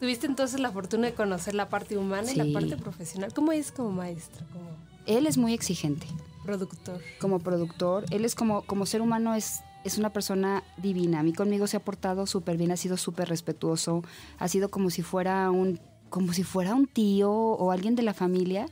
Tuviste 0.00 0.26
entonces 0.26 0.60
la 0.60 0.70
fortuna 0.70 1.06
de 1.08 1.14
conocer 1.14 1.54
la 1.54 1.68
parte 1.68 1.98
humana 1.98 2.30
y 2.30 2.36
la 2.36 2.44
Sí. 2.44 2.52
parte 2.52 2.76
profesional. 2.76 3.32
¿Cómo 3.34 3.52
es 3.52 3.72
como 3.72 3.90
maestro, 3.90 4.46
como 4.52 4.68
Él 5.06 5.26
es 5.26 5.36
muy 5.38 5.54
exigente. 5.54 6.06
productor? 6.44 7.00
como 7.20 7.40
productor. 7.40 8.04
Él 8.10 8.24
es 8.24 8.34
como, 8.34 8.62
como 8.62 8.86
ser 8.86 9.02
humano, 9.02 9.34
es, 9.34 9.60
es 9.84 9.98
una 9.98 10.10
persona 10.14 10.62
divina. 10.78 11.20
A 11.20 11.22
mí 11.22 11.32
conmigo 11.34 11.66
se 11.66 11.76
ha 11.76 11.80
portado 11.80 12.26
súper 12.26 12.56
bien, 12.56 12.70
ha 12.70 12.76
sido 12.78 12.96
súper 12.96 13.28
respetuoso, 13.28 14.02
ha 14.38 14.48
sido 14.48 14.70
como 14.70 14.88
si 14.88 15.02
fuera 15.02 15.50
un, 15.50 15.78
como 16.08 16.32
si 16.32 16.44
fuera 16.44 16.74
un 16.74 16.86
tío 16.86 17.30
o 17.30 17.70
alguien 17.70 17.96
de 17.96 18.02
la 18.02 18.14
familia. 18.14 18.66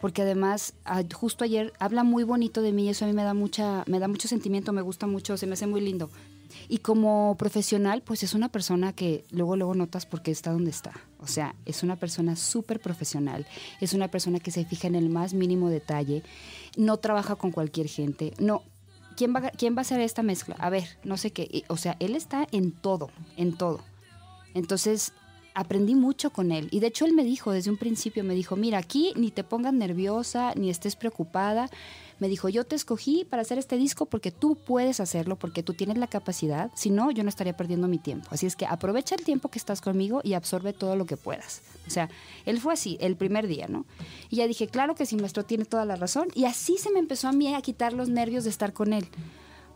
Porque 0.00 0.22
además, 0.22 0.74
justo 1.14 1.44
ayer 1.44 1.72
habla 1.78 2.02
muy 2.04 2.24
bonito 2.24 2.60
de 2.62 2.72
mí 2.72 2.86
y 2.86 2.88
eso 2.88 3.04
a 3.04 3.08
mí 3.08 3.14
me 3.14 3.22
da 3.22 3.32
mucha, 3.32 3.84
me 3.86 4.00
da 4.00 4.08
mucho 4.08 4.26
sentimiento, 4.28 4.72
me 4.72 4.82
gusta 4.82 5.06
mucho, 5.06 5.36
se 5.36 5.46
me 5.46 5.52
hace 5.54 5.66
muy 5.68 5.80
lindo. 5.80 6.10
Y 6.68 6.78
como 6.78 7.36
profesional, 7.38 8.02
pues 8.02 8.22
es 8.22 8.34
una 8.34 8.48
persona 8.48 8.92
que 8.92 9.24
luego, 9.30 9.56
luego 9.56 9.74
notas 9.74 10.06
porque 10.06 10.30
está 10.30 10.52
donde 10.52 10.70
está. 10.70 10.92
O 11.18 11.26
sea, 11.26 11.54
es 11.64 11.82
una 11.82 11.96
persona 11.96 12.36
súper 12.36 12.80
profesional, 12.80 13.46
es 13.80 13.94
una 13.94 14.08
persona 14.08 14.40
que 14.40 14.50
se 14.50 14.64
fija 14.64 14.88
en 14.88 14.94
el 14.94 15.08
más 15.08 15.34
mínimo 15.34 15.70
detalle, 15.70 16.22
no 16.76 16.98
trabaja 16.98 17.36
con 17.36 17.50
cualquier 17.50 17.88
gente, 17.88 18.34
no. 18.38 18.62
¿Quién 19.16 19.34
va, 19.34 19.50
¿Quién 19.50 19.76
va 19.76 19.78
a 19.78 19.82
hacer 19.82 20.00
esta 20.00 20.24
mezcla? 20.24 20.56
A 20.58 20.70
ver, 20.70 20.98
no 21.04 21.16
sé 21.16 21.30
qué. 21.30 21.62
O 21.68 21.76
sea, 21.76 21.96
él 22.00 22.16
está 22.16 22.48
en 22.50 22.72
todo, 22.72 23.10
en 23.36 23.56
todo. 23.56 23.80
Entonces, 24.54 25.12
aprendí 25.54 25.94
mucho 25.94 26.30
con 26.30 26.52
él. 26.52 26.68
Y 26.70 26.80
de 26.80 26.88
hecho, 26.88 27.04
él 27.04 27.12
me 27.12 27.24
dijo 27.24 27.52
desde 27.52 27.70
un 27.70 27.76
principio, 27.76 28.24
me 28.24 28.34
dijo, 28.34 28.56
mira, 28.56 28.78
aquí 28.78 29.12
ni 29.16 29.30
te 29.30 29.44
pongas 29.44 29.72
nerviosa, 29.72 30.52
ni 30.56 30.68
estés 30.68 30.96
preocupada. 30.96 31.70
Me 32.18 32.28
dijo, 32.28 32.48
yo 32.48 32.64
te 32.64 32.76
escogí 32.76 33.24
para 33.24 33.42
hacer 33.42 33.58
este 33.58 33.76
disco 33.76 34.06
porque 34.06 34.30
tú 34.30 34.56
puedes 34.56 35.00
hacerlo, 35.00 35.36
porque 35.36 35.62
tú 35.62 35.74
tienes 35.74 35.98
la 35.98 36.06
capacidad. 36.06 36.70
Si 36.74 36.90
no, 36.90 37.10
yo 37.10 37.22
no 37.22 37.28
estaría 37.28 37.56
perdiendo 37.56 37.88
mi 37.88 37.98
tiempo. 37.98 38.28
Así 38.30 38.46
es 38.46 38.56
que 38.56 38.66
aprovecha 38.66 39.14
el 39.14 39.24
tiempo 39.24 39.48
que 39.48 39.58
estás 39.58 39.80
conmigo 39.80 40.20
y 40.22 40.34
absorbe 40.34 40.72
todo 40.72 40.96
lo 40.96 41.06
que 41.06 41.16
puedas. 41.16 41.62
O 41.86 41.90
sea, 41.90 42.08
él 42.46 42.60
fue 42.60 42.74
así, 42.74 42.96
el 43.00 43.16
primer 43.16 43.46
día, 43.46 43.66
¿no? 43.68 43.84
Y 44.30 44.36
ya 44.36 44.46
dije, 44.46 44.68
claro 44.68 44.94
que 44.94 45.06
sí, 45.06 45.16
maestro 45.16 45.44
tiene 45.44 45.64
toda 45.64 45.84
la 45.84 45.96
razón. 45.96 46.28
Y 46.34 46.44
así 46.44 46.78
se 46.78 46.90
me 46.90 46.98
empezó 46.98 47.28
a 47.28 47.32
mí 47.32 47.52
a 47.54 47.62
quitar 47.62 47.92
los 47.92 48.08
nervios 48.08 48.44
de 48.44 48.50
estar 48.50 48.72
con 48.72 48.92
él. 48.92 49.06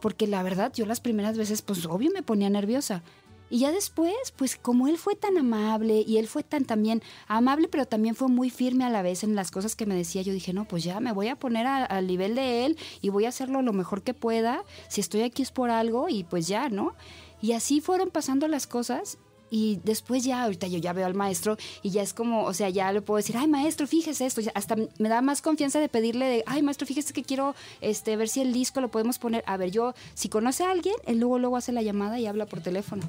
Porque 0.00 0.26
la 0.26 0.42
verdad, 0.42 0.72
yo 0.72 0.86
las 0.86 1.00
primeras 1.00 1.36
veces, 1.36 1.62
pues 1.62 1.86
obvio 1.86 2.10
me 2.12 2.22
ponía 2.22 2.50
nerviosa. 2.50 3.02
Y 3.50 3.60
ya 3.60 3.72
después, 3.72 4.14
pues 4.36 4.56
como 4.56 4.88
él 4.88 4.98
fue 4.98 5.14
tan 5.14 5.38
amable 5.38 6.04
y 6.06 6.18
él 6.18 6.26
fue 6.28 6.42
tan 6.42 6.64
también 6.64 7.02
amable, 7.26 7.68
pero 7.68 7.86
también 7.86 8.14
fue 8.14 8.28
muy 8.28 8.50
firme 8.50 8.84
a 8.84 8.90
la 8.90 9.02
vez 9.02 9.24
en 9.24 9.34
las 9.34 9.50
cosas 9.50 9.74
que 9.74 9.86
me 9.86 9.94
decía, 9.94 10.22
yo 10.22 10.32
dije, 10.32 10.52
no, 10.52 10.66
pues 10.66 10.84
ya 10.84 11.00
me 11.00 11.12
voy 11.12 11.28
a 11.28 11.36
poner 11.36 11.66
al 11.66 12.06
nivel 12.06 12.34
de 12.34 12.66
él 12.66 12.78
y 13.00 13.08
voy 13.08 13.24
a 13.24 13.30
hacerlo 13.30 13.62
lo 13.62 13.72
mejor 13.72 14.02
que 14.02 14.14
pueda. 14.14 14.64
Si 14.88 15.00
estoy 15.00 15.22
aquí 15.22 15.42
es 15.42 15.50
por 15.50 15.70
algo 15.70 16.08
y 16.08 16.24
pues 16.24 16.46
ya, 16.46 16.68
¿no? 16.68 16.94
Y 17.40 17.52
así 17.52 17.80
fueron 17.80 18.10
pasando 18.10 18.48
las 18.48 18.66
cosas 18.66 19.18
y 19.50 19.80
después 19.82 20.24
ya, 20.24 20.42
ahorita 20.42 20.66
yo 20.66 20.78
ya 20.78 20.92
veo 20.92 21.06
al 21.06 21.14
maestro 21.14 21.56
y 21.82 21.90
ya 21.90 22.02
es 22.02 22.12
como, 22.12 22.44
o 22.44 22.52
sea, 22.52 22.68
ya 22.68 22.92
le 22.92 23.00
puedo 23.00 23.16
decir, 23.16 23.36
ay 23.36 23.48
maestro, 23.48 23.86
fíjese 23.86 24.26
esto, 24.26 24.42
hasta 24.54 24.76
me 24.98 25.08
da 25.08 25.22
más 25.22 25.40
confianza 25.40 25.80
de 25.80 25.88
pedirle 25.88 26.26
de, 26.26 26.44
ay 26.46 26.62
maestro, 26.62 26.86
fíjese 26.86 27.12
que 27.12 27.22
quiero 27.22 27.54
este, 27.80 28.16
ver 28.16 28.28
si 28.28 28.40
el 28.40 28.52
disco 28.52 28.80
lo 28.80 28.90
podemos 28.90 29.18
poner. 29.18 29.42
A 29.46 29.56
ver, 29.56 29.70
yo, 29.70 29.94
si 30.14 30.28
conoce 30.28 30.64
a 30.64 30.70
alguien, 30.70 30.94
él 31.06 31.18
luego, 31.18 31.38
luego 31.38 31.56
hace 31.56 31.72
la 31.72 31.82
llamada 31.82 32.18
y 32.18 32.26
habla 32.26 32.46
por 32.46 32.60
teléfono. 32.60 33.06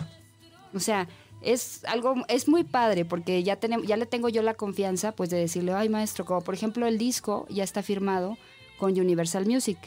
O 0.73 0.79
sea, 0.79 1.08
es 1.41 1.84
algo, 1.86 2.15
es 2.27 2.47
muy 2.47 2.63
padre 2.63 3.05
porque 3.05 3.43
ya 3.43 3.55
tenemos, 3.55 3.88
ya 3.88 3.97
le 3.97 4.05
tengo 4.05 4.29
yo 4.29 4.41
la 4.41 4.53
confianza 4.53 5.13
pues 5.13 5.29
de 5.29 5.38
decirle, 5.38 5.73
ay 5.73 5.89
maestro, 5.89 6.25
como 6.25 6.41
por 6.41 6.53
ejemplo 6.53 6.86
el 6.86 6.97
disco 6.97 7.45
ya 7.49 7.63
está 7.63 7.82
firmado 7.82 8.38
con 8.79 8.97
Universal 8.97 9.45
Music. 9.45 9.77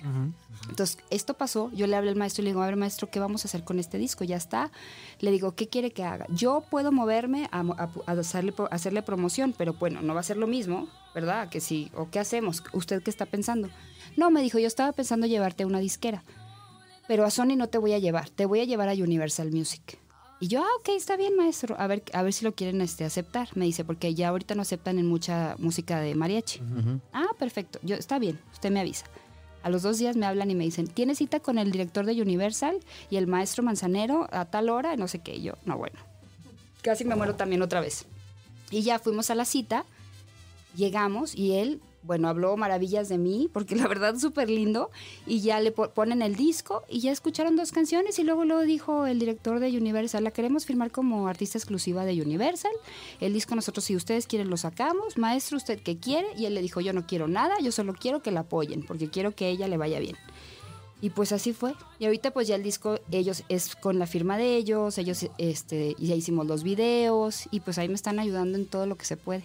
Entonces, 0.68 0.98
esto 1.08 1.34
pasó, 1.34 1.72
yo 1.72 1.86
le 1.86 1.96
hablé 1.96 2.10
al 2.10 2.16
maestro 2.16 2.42
y 2.42 2.44
le 2.44 2.50
digo, 2.50 2.62
a 2.62 2.66
ver 2.66 2.76
maestro, 2.76 3.10
¿qué 3.10 3.18
vamos 3.18 3.44
a 3.44 3.48
hacer 3.48 3.64
con 3.64 3.78
este 3.78 3.96
disco? 3.96 4.22
Ya 4.22 4.36
está. 4.36 4.70
Le 5.18 5.30
digo, 5.30 5.54
¿qué 5.56 5.68
quiere 5.68 5.92
que 5.92 6.04
haga? 6.04 6.26
Yo 6.28 6.62
puedo 6.70 6.92
moverme 6.92 7.48
a, 7.50 7.60
a 7.60 8.12
hacerle 8.70 9.02
promoción, 9.02 9.54
pero 9.56 9.72
bueno, 9.72 10.02
no 10.02 10.12
va 10.12 10.20
a 10.20 10.24
ser 10.24 10.36
lo 10.36 10.46
mismo, 10.46 10.88
¿verdad? 11.14 11.48
Que 11.48 11.60
sí, 11.60 11.90
o 11.94 12.10
qué 12.10 12.18
hacemos, 12.18 12.62
¿usted 12.74 13.02
qué 13.02 13.10
está 13.10 13.24
pensando? 13.24 13.70
No, 14.16 14.30
me 14.30 14.42
dijo, 14.42 14.58
yo 14.58 14.66
estaba 14.66 14.92
pensando 14.92 15.26
llevarte 15.26 15.62
a 15.62 15.66
una 15.66 15.80
disquera, 15.80 16.22
pero 17.08 17.24
a 17.24 17.30
Sony 17.30 17.56
no 17.56 17.68
te 17.68 17.78
voy 17.78 17.94
a 17.94 17.98
llevar, 17.98 18.28
te 18.28 18.44
voy 18.44 18.60
a 18.60 18.64
llevar 18.64 18.90
a 18.90 18.92
Universal 18.92 19.50
Music. 19.50 19.98
Y 20.42 20.48
yo, 20.48 20.60
ah, 20.60 20.68
ok, 20.80 20.88
está 20.88 21.16
bien, 21.16 21.36
maestro. 21.36 21.76
A 21.78 21.86
ver, 21.86 22.02
a 22.12 22.20
ver 22.24 22.32
si 22.32 22.44
lo 22.44 22.52
quieren 22.52 22.80
este, 22.80 23.04
aceptar. 23.04 23.48
Me 23.54 23.64
dice, 23.64 23.84
porque 23.84 24.12
ya 24.12 24.30
ahorita 24.30 24.56
no 24.56 24.62
aceptan 24.62 24.98
en 24.98 25.06
mucha 25.06 25.54
música 25.58 26.00
de 26.00 26.16
mariachi. 26.16 26.60
Ah, 27.12 27.28
perfecto. 27.38 27.78
Yo, 27.84 27.94
está 27.94 28.18
bien, 28.18 28.40
usted 28.52 28.72
me 28.72 28.80
avisa. 28.80 29.06
A 29.62 29.70
los 29.70 29.82
dos 29.82 29.98
días 29.98 30.16
me 30.16 30.26
hablan 30.26 30.50
y 30.50 30.56
me 30.56 30.64
dicen, 30.64 30.88
¿tiene 30.88 31.14
cita 31.14 31.38
con 31.38 31.58
el 31.58 31.70
director 31.70 32.06
de 32.06 32.20
Universal 32.20 32.80
y 33.08 33.18
el 33.18 33.28
maestro 33.28 33.62
Manzanero 33.62 34.26
a 34.32 34.46
tal 34.46 34.68
hora? 34.68 34.96
No 34.96 35.06
sé 35.06 35.20
qué. 35.20 35.36
Y 35.36 35.42
yo, 35.42 35.52
no, 35.64 35.78
bueno. 35.78 36.00
Casi 36.82 37.04
me 37.04 37.14
muero 37.14 37.36
también 37.36 37.62
otra 37.62 37.80
vez. 37.80 38.06
Y 38.72 38.82
ya 38.82 38.98
fuimos 38.98 39.30
a 39.30 39.36
la 39.36 39.44
cita, 39.44 39.84
llegamos 40.74 41.36
y 41.36 41.52
él, 41.52 41.80
bueno, 42.02 42.28
habló 42.28 42.56
maravillas 42.56 43.08
de 43.08 43.18
mí, 43.18 43.48
porque 43.52 43.76
la 43.76 43.86
verdad 43.88 44.14
es 44.14 44.20
súper 44.22 44.50
lindo, 44.50 44.90
y 45.26 45.40
ya 45.40 45.60
le 45.60 45.70
po- 45.72 45.90
ponen 45.90 46.22
el 46.22 46.34
disco 46.36 46.82
y 46.88 47.00
ya 47.00 47.12
escucharon 47.12 47.56
dos 47.56 47.72
canciones 47.72 48.18
y 48.18 48.24
luego 48.24 48.44
luego 48.44 48.62
dijo 48.62 49.06
el 49.06 49.18
director 49.18 49.60
de 49.60 49.76
Universal, 49.76 50.24
la 50.24 50.30
queremos 50.30 50.66
firmar 50.66 50.90
como 50.90 51.28
artista 51.28 51.58
exclusiva 51.58 52.04
de 52.04 52.20
Universal, 52.20 52.72
el 53.20 53.32
disco 53.32 53.54
nosotros 53.54 53.84
si 53.84 53.96
ustedes 53.96 54.26
quieren 54.26 54.50
lo 54.50 54.56
sacamos, 54.56 55.16
maestro 55.18 55.56
usted 55.56 55.80
qué 55.82 55.98
quiere, 55.98 56.28
y 56.36 56.46
él 56.46 56.54
le 56.54 56.62
dijo 56.62 56.80
yo 56.80 56.92
no 56.92 57.06
quiero 57.06 57.28
nada, 57.28 57.54
yo 57.60 57.72
solo 57.72 57.92
quiero 57.94 58.22
que 58.22 58.30
la 58.32 58.40
apoyen, 58.40 58.82
porque 58.82 59.08
quiero 59.08 59.34
que 59.34 59.48
ella 59.48 59.68
le 59.68 59.76
vaya 59.76 59.98
bien. 60.00 60.16
Y 61.00 61.10
pues 61.10 61.32
así 61.32 61.52
fue. 61.52 61.74
Y 61.98 62.04
ahorita 62.04 62.30
pues 62.30 62.46
ya 62.46 62.54
el 62.54 62.62
disco, 62.62 63.00
ellos 63.10 63.42
es 63.48 63.74
con 63.74 63.98
la 63.98 64.06
firma 64.06 64.38
de 64.38 64.56
ellos, 64.56 64.98
ellos 64.98 65.26
este, 65.36 65.96
ya 65.98 66.14
hicimos 66.14 66.46
los 66.46 66.62
videos 66.62 67.48
y 67.50 67.58
pues 67.58 67.78
ahí 67.78 67.88
me 67.88 67.94
están 67.94 68.20
ayudando 68.20 68.56
en 68.56 68.66
todo 68.66 68.86
lo 68.86 68.94
que 68.96 69.04
se 69.04 69.16
puede. 69.16 69.42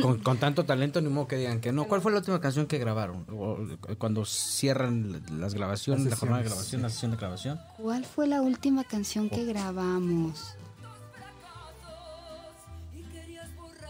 Con, 0.00 0.18
con 0.20 0.38
tanto 0.38 0.64
talento, 0.64 1.00
ni 1.00 1.08
modo 1.08 1.28
que 1.28 1.36
digan 1.36 1.60
que 1.60 1.72
no. 1.72 1.84
¿Cuál 1.86 2.00
fue 2.00 2.10
la 2.12 2.18
última 2.18 2.40
canción 2.40 2.66
que 2.66 2.78
grabaron? 2.78 3.26
Eh, 3.88 3.96
cuando 3.96 4.24
cierran 4.24 5.22
las 5.38 5.52
grabaciones, 5.54 6.06
la 6.06 6.16
jornada 6.16 6.42
de 6.42 6.48
grabación, 6.48 6.82
la 6.82 6.88
sesión 6.90 7.10
de 7.10 7.16
grabación. 7.18 7.60
¿Cuál 7.76 8.04
fue 8.04 8.26
la 8.26 8.40
última 8.40 8.84
canción 8.84 9.28
que 9.28 9.44
grabamos? 9.44 10.54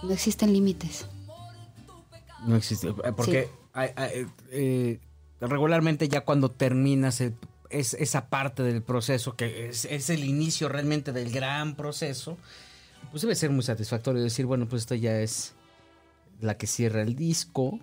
No 0.03 0.13
existen 0.13 0.53
límites. 0.53 1.07
No 2.47 2.57
existe. 2.57 2.89
eh, 2.89 3.13
Porque 3.17 3.49
hay- 3.73 3.91
hay, 3.97 4.27
eh, 4.51 5.01
regularmente 5.41 6.09
ya 6.09 6.21
cuando 6.23 6.51
terminas 6.51 7.21
el- 7.21 7.35
es, 7.71 7.95
esa 7.95 8.29
parte 8.31 8.63
del 8.63 8.83
proceso, 8.83 9.35
que 9.37 9.69
es, 9.69 9.85
es 9.85 10.09
el 10.11 10.25
inicio 10.25 10.69
realmente 10.69 11.13
del 11.13 11.31
gran 11.33 11.75
proceso, 11.75 12.37
pues 13.11 13.23
debe 13.23 13.35
ser 13.35 13.51
muy 13.51 13.63
satisfactorio 13.63 14.23
decir, 14.23 14.47
bueno, 14.47 14.69
pues 14.69 14.83
esta 14.83 14.95
ya 14.97 15.21
es 15.21 15.55
la 16.41 16.57
que 16.57 16.67
cierra 16.67 17.03
el 17.03 17.15
disco 17.15 17.79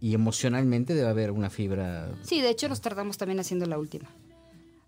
y 0.00 0.14
emocionalmente 0.14 0.94
debe 0.94 1.08
haber 1.08 1.30
una 1.30 1.50
fibra. 1.50 2.10
Sí, 2.22 2.40
de 2.40 2.50
hecho 2.50 2.68
nos 2.68 2.80
tardamos 2.80 3.16
también 3.16 3.40
haciendo 3.40 3.66
la 3.66 3.78
última. 3.78 4.08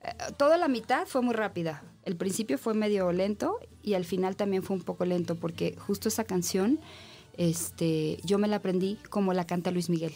Eh, 0.02 0.10
toda 0.36 0.58
la 0.58 0.68
mitad 0.68 1.06
fue 1.06 1.22
muy 1.22 1.34
rápida. 1.34 1.82
El 2.04 2.16
principio 2.16 2.58
fue 2.58 2.74
medio 2.74 3.10
lento 3.12 3.58
y 3.82 3.94
al 3.94 4.04
final 4.04 4.36
también 4.36 4.62
fue 4.62 4.76
un 4.76 4.82
poco 4.82 5.04
lento 5.04 5.34
porque 5.34 5.76
justo 5.78 6.08
esa 6.08 6.24
canción 6.24 6.78
este, 7.38 8.18
yo 8.24 8.38
me 8.38 8.48
la 8.48 8.56
aprendí 8.56 8.98
como 9.08 9.32
la 9.32 9.46
canta 9.46 9.70
Luis 9.70 9.88
Miguel. 9.88 10.12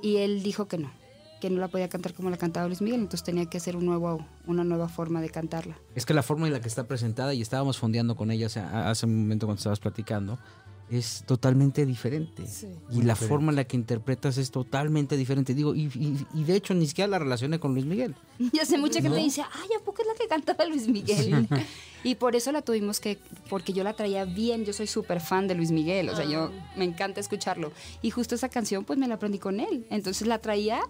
Y 0.00 0.16
él 0.16 0.42
dijo 0.42 0.68
que 0.68 0.78
no, 0.78 0.90
que 1.42 1.50
no 1.50 1.60
la 1.60 1.68
podía 1.68 1.90
cantar 1.90 2.14
como 2.14 2.30
la 2.30 2.38
cantaba 2.38 2.66
Luis 2.66 2.80
Miguel, 2.80 3.00
entonces 3.00 3.22
tenía 3.22 3.44
que 3.44 3.58
hacer 3.58 3.76
un 3.76 3.84
nuevo, 3.84 4.26
una 4.46 4.64
nueva 4.64 4.88
forma 4.88 5.20
de 5.20 5.28
cantarla. 5.28 5.76
Es 5.94 6.06
que 6.06 6.14
la 6.14 6.22
forma 6.22 6.46
en 6.46 6.54
la 6.54 6.60
que 6.60 6.68
está 6.68 6.84
presentada, 6.84 7.34
y 7.34 7.42
estábamos 7.42 7.76
fondeando 7.76 8.16
con 8.16 8.30
ella 8.30 8.46
hace, 8.46 8.60
hace 8.60 9.04
un 9.04 9.20
momento 9.20 9.44
cuando 9.44 9.58
estabas 9.58 9.78
platicando, 9.78 10.38
es 10.90 11.22
totalmente 11.26 11.86
diferente. 11.86 12.42
Y 12.90 13.02
la 13.02 13.14
forma 13.28 13.52
en 13.52 13.56
la 13.56 13.64
que 13.64 13.76
interpretas 13.76 14.38
es 14.38 14.50
totalmente 14.50 15.16
diferente. 15.16 15.54
Digo, 15.54 15.74
y, 15.74 15.82
y- 15.94 16.26
y 16.34 16.44
de 16.44 16.56
hecho 16.56 16.74
ni 16.74 16.86
siquiera 16.86 17.06
la 17.08 17.18
relacioné 17.20 17.60
con 17.60 17.72
Luis 17.74 17.86
Miguel. 17.86 18.14
Ya 18.52 18.64
sé, 18.64 18.76
mucha 18.78 19.00
gente 19.00 19.18
dice, 19.18 19.42
ay, 19.42 19.68
¿a 19.78 19.84
poco 19.84 20.02
es 20.02 20.08
la 20.08 20.14
que 20.14 20.26
cantaba 20.26 20.64
Luis 20.64 20.88
Miguel? 20.88 21.46
y 22.04 22.14
por 22.16 22.34
eso 22.34 22.50
la 22.52 22.62
tuvimos 22.62 22.98
que, 22.98 23.18
porque 23.48 23.72
yo 23.72 23.84
la 23.84 23.92
traía 23.92 24.24
bien, 24.24 24.64
yo 24.64 24.72
soy 24.72 24.86
súper 24.86 25.20
fan 25.20 25.46
de 25.46 25.54
Luis 25.54 25.70
Miguel, 25.70 26.08
o 26.08 26.16
sea, 26.16 26.24
yo 26.24 26.50
me 26.76 26.84
encanta 26.84 27.20
escucharlo. 27.20 27.70
Y 28.02 28.10
justo 28.10 28.34
esa 28.34 28.48
canción, 28.48 28.84
pues 28.84 28.98
me 28.98 29.06
la 29.06 29.14
aprendí 29.16 29.38
con 29.38 29.60
él. 29.60 29.86
Entonces 29.90 30.26
la 30.26 30.38
traía 30.38 30.80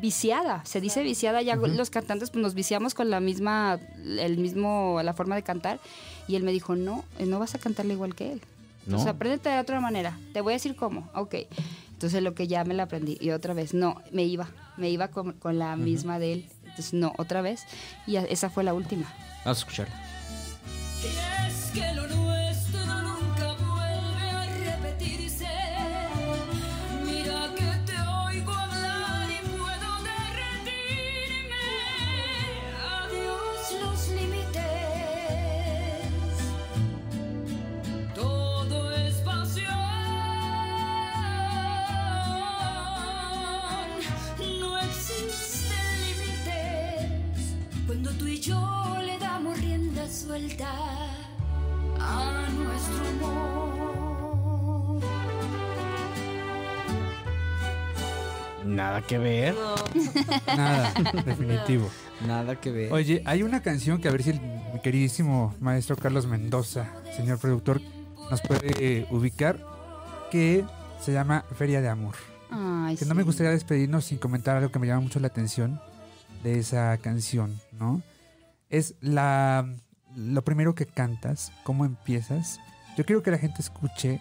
viciada, 0.00 0.64
se 0.64 0.80
dice 0.80 1.02
viciada, 1.02 1.42
ya 1.42 1.56
los 1.56 1.90
cantantes 1.90 2.30
pues 2.30 2.42
nos 2.42 2.54
viciamos 2.54 2.94
con 2.94 3.10
la 3.10 3.20
misma, 3.20 3.78
el 4.18 4.38
mismo, 4.38 5.00
la 5.04 5.12
forma 5.14 5.34
de 5.36 5.42
cantar. 5.42 5.78
Y 6.26 6.36
él 6.36 6.42
me 6.42 6.52
dijo, 6.52 6.74
no, 6.74 7.04
eh, 7.18 7.26
no 7.26 7.38
vas 7.38 7.54
a 7.54 7.58
cantarle 7.58 7.92
igual 7.94 8.14
que 8.14 8.32
él. 8.32 8.40
¿No? 8.86 8.96
Entonces 8.96 9.08
apréndete 9.08 9.48
de 9.48 9.60
otra 9.60 9.80
manera. 9.80 10.18
Te 10.32 10.40
voy 10.40 10.52
a 10.52 10.56
decir 10.56 10.76
cómo. 10.76 11.08
Ok. 11.14 11.34
Entonces 11.92 12.22
lo 12.22 12.34
que 12.34 12.46
ya 12.46 12.64
me 12.64 12.74
la 12.74 12.84
aprendí. 12.84 13.16
Y 13.20 13.30
otra 13.30 13.54
vez, 13.54 13.74
no, 13.74 14.02
me 14.12 14.24
iba. 14.24 14.48
Me 14.76 14.90
iba 14.90 15.08
con, 15.08 15.32
con 15.32 15.58
la 15.58 15.76
misma 15.76 16.18
de 16.18 16.32
él. 16.34 16.46
Entonces, 16.64 16.92
no, 16.92 17.12
otra 17.18 17.40
vez. 17.40 17.64
Y 18.06 18.16
esa 18.16 18.50
fue 18.50 18.64
la 18.64 18.74
última. 18.74 19.06
Vamos 19.44 19.58
a 19.58 19.60
escucharla. 19.60 19.94
A 50.62 52.48
nuestro 52.56 53.08
amor. 53.08 55.00
Nada 58.64 59.02
que 59.02 59.18
ver. 59.18 59.54
Nada, 60.46 60.92
definitivo. 61.24 61.90
Nada 62.26 62.60
que 62.60 62.70
ver. 62.70 62.92
Oye, 62.92 63.22
hay 63.24 63.42
una 63.42 63.62
canción 63.62 64.00
que 64.00 64.08
a 64.08 64.12
ver 64.12 64.22
si 64.22 64.30
el 64.30 64.40
mi 64.40 64.80
queridísimo 64.80 65.54
maestro 65.60 65.96
Carlos 65.96 66.26
Mendoza, 66.26 66.92
señor 67.16 67.38
productor, 67.38 67.80
nos 68.30 68.40
puede 68.40 68.72
eh, 68.78 69.06
ubicar, 69.10 69.60
que 70.30 70.64
se 71.00 71.12
llama 71.12 71.44
Feria 71.56 71.80
de 71.80 71.88
Amor. 71.88 72.14
Ay, 72.50 72.96
Que 72.96 73.04
no 73.04 73.14
me 73.14 73.22
gustaría 73.22 73.52
despedirnos 73.52 74.06
sin 74.06 74.18
comentar 74.18 74.56
algo 74.56 74.70
que 74.70 74.78
me 74.78 74.86
llama 74.86 75.02
mucho 75.02 75.20
la 75.20 75.28
atención 75.28 75.80
de 76.42 76.58
esa 76.58 76.96
canción, 76.98 77.60
¿no? 77.78 78.02
Es 78.70 78.94
la 79.00 79.66
lo 80.16 80.42
primero 80.42 80.74
que 80.74 80.86
cantas, 80.86 81.52
cómo 81.62 81.84
empiezas. 81.84 82.60
Yo 82.96 83.04
quiero 83.04 83.22
que 83.22 83.30
la 83.30 83.38
gente 83.38 83.60
escuche 83.60 84.20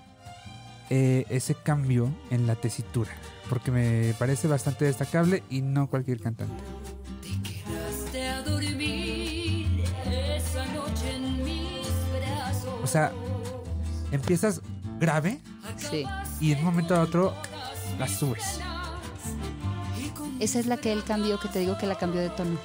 eh, 0.90 1.26
ese 1.30 1.56
cambio 1.56 2.10
en 2.32 2.48
la 2.48 2.56
tesitura, 2.56 3.12
porque 3.50 3.72
me 3.72 4.14
parece 4.20 4.48
bastante 4.48 4.86
destacable 4.86 5.44
y 5.50 5.62
no 5.62 5.88
cualquier 5.88 6.20
cantante. 6.20 6.64
Quedaste 7.44 8.28
a 8.30 8.42
dormir 8.44 9.84
esa 10.06 10.66
noche 10.74 11.16
en 11.16 11.44
mis 11.44 11.88
brazos. 12.20 12.74
O 12.84 12.88
sea, 12.88 13.12
empiezas 14.12 14.62
grave 15.00 15.40
Sí. 15.78 16.06
y 16.40 16.52
en 16.52 16.60
un 16.60 16.66
momento 16.66 16.96
a 16.96 17.02
otro 17.02 17.34
la 18.00 18.08
subes. 18.08 18.60
Esa 20.40 20.60
es 20.60 20.66
la 20.66 20.78
que 20.78 20.92
él 20.92 21.04
cambió, 21.04 21.40
que 21.40 21.48
te 21.48 21.60
digo 21.60 21.78
que 21.78 21.88
la 21.88 21.96
cambió 21.98 22.20
de 22.22 22.30
tono. 22.30 22.58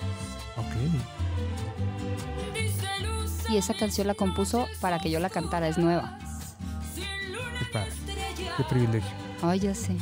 Ok. 0.57 1.18
Y 3.51 3.57
esa 3.57 3.75
canción 3.75 4.07
la 4.07 4.15
compuso 4.15 4.67
para 4.81 4.99
que 4.99 5.11
yo 5.11 5.21
la 5.21 5.31
cantara, 5.31 5.69
es 5.69 5.79
nueva. 5.79 6.19
Qué 7.59 7.65
padre. 7.73 7.93
Qué 8.57 8.65
privilegio. 8.65 9.11
Ay, 9.43 9.61
ya 9.61 9.75
sé. 9.75 9.97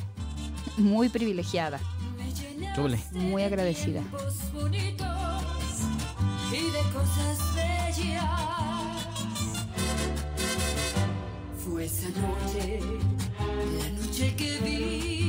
Muy 0.78 1.08
privilegiada, 1.08 1.78
Súbele. 2.74 2.98
muy 3.12 3.42
agradecida. 3.42 4.02
bonitos 4.52 5.06
y 6.52 6.70
de 6.70 6.82
cosas 6.92 7.54
bellas. 7.54 8.24
Fue 11.64 11.84
esa 11.86 12.08
noche, 12.08 12.80
la 13.78 13.88
noche 14.00 14.34
que 14.36 14.58
vi 14.58 15.25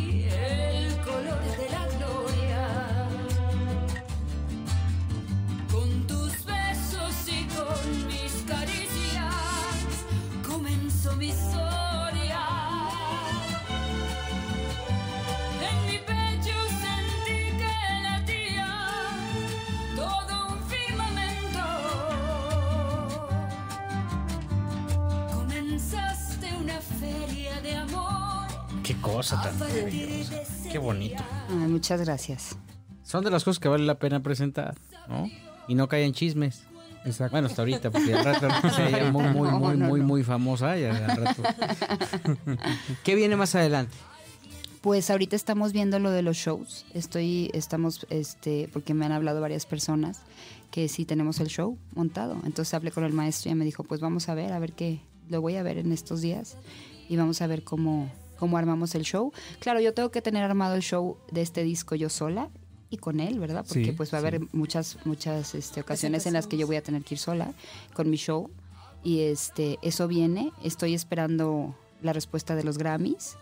Qué 28.87 28.95
cosa 29.01 29.41
tan 29.41 29.59
maravillosa. 29.59 30.43
Qué 30.71 30.77
bonito. 30.77 31.21
Ay, 31.49 31.67
muchas 31.67 31.99
gracias. 32.01 32.57
Son 33.03 33.21
de 33.23 33.29
las 33.29 33.43
cosas 33.43 33.59
que 33.59 33.67
vale 33.67 33.85
la 33.85 33.99
pena 33.99 34.21
presentar, 34.21 34.75
¿no? 35.09 35.29
Y 35.67 35.75
no 35.75 35.89
caen 35.89 36.13
chismes. 36.13 36.63
Exacto. 37.05 37.31
Bueno, 37.31 37.47
hasta 37.47 37.61
ahorita, 37.63 37.91
porque 37.91 38.13
al 38.13 38.23
rato 38.23 38.69
se 38.69 38.87
ella 38.87 39.11
muy, 39.11 39.25
muy, 39.25 39.49
No, 39.49 39.59
muy, 39.59 39.77
no, 39.77 39.87
muy, 39.87 39.99
no. 39.99 40.05
muy 40.05 40.23
famosa. 40.23 40.77
Y 40.77 40.85
al 40.85 41.17
rato. 41.17 41.43
¿Qué 43.03 43.15
viene 43.15 43.35
más 43.35 43.55
adelante? 43.55 43.93
Pues 44.81 45.09
ahorita 45.09 45.35
estamos 45.35 45.73
viendo 45.73 45.99
lo 45.99 46.11
de 46.11 46.21
los 46.21 46.37
shows. 46.37 46.85
Estoy, 46.93 47.49
estamos, 47.53 48.07
este, 48.09 48.69
porque 48.71 48.93
me 48.93 49.05
han 49.05 49.11
hablado 49.11 49.41
varias 49.41 49.65
personas 49.65 50.21
que 50.71 50.87
sí 50.87 51.03
tenemos 51.03 51.41
el 51.41 51.47
show 51.47 51.77
montado. 51.93 52.35
Entonces 52.45 52.73
hablé 52.73 52.91
con 52.91 53.03
el 53.03 53.11
maestro 53.11 53.51
y 53.51 53.55
me 53.55 53.65
dijo, 53.65 53.83
pues 53.83 53.99
vamos 53.99 54.29
a 54.29 54.33
ver, 54.33 54.53
a 54.53 54.59
ver 54.59 54.73
qué, 54.73 55.01
lo 55.29 55.41
voy 55.41 55.55
a 55.57 55.63
ver 55.63 55.77
en 55.77 55.91
estos 55.91 56.21
días 56.21 56.55
y 57.09 57.17
vamos 57.17 57.41
a 57.41 57.47
ver 57.47 57.63
cómo, 57.63 58.09
cómo 58.37 58.57
armamos 58.57 58.95
el 58.95 59.03
show. 59.03 59.31
Claro, 59.59 59.79
yo 59.79 59.93
tengo 59.93 60.11
que 60.11 60.21
tener 60.21 60.43
armado 60.43 60.75
el 60.75 60.81
show 60.81 61.17
de 61.31 61.41
este 61.41 61.63
disco 61.63 61.95
yo 61.95 62.09
sola 62.09 62.49
y 62.89 62.97
con 62.97 63.19
él, 63.19 63.39
¿verdad? 63.39 63.65
Porque 63.67 63.85
Sí, 63.85 63.91
pues 63.91 64.13
va 64.13 64.19
a 64.19 64.21
sí. 64.21 64.27
haber 64.27 64.41
muchas, 64.53 64.97
muchas 65.05 65.55
este, 65.55 65.81
ocasiones 65.81 66.25
en 66.25 66.33
las 66.33 66.47
que 66.47 66.57
yo 66.57 66.67
voy 66.67 66.77
a 66.77 66.81
tener 66.83 67.03
que 67.03 67.15
ir 67.15 67.19
sola 67.19 67.51
con 67.93 68.09
mi 68.09 68.17
show. 68.17 68.49
Y 69.03 69.21
este, 69.21 69.77
eso 69.81 70.07
viene. 70.07 70.51
Estoy 70.63 70.93
esperando 70.93 71.75
la 72.01 72.13
respuesta 72.13 72.55
de 72.55 72.63
los 72.63 72.77
Grammys 72.77 73.35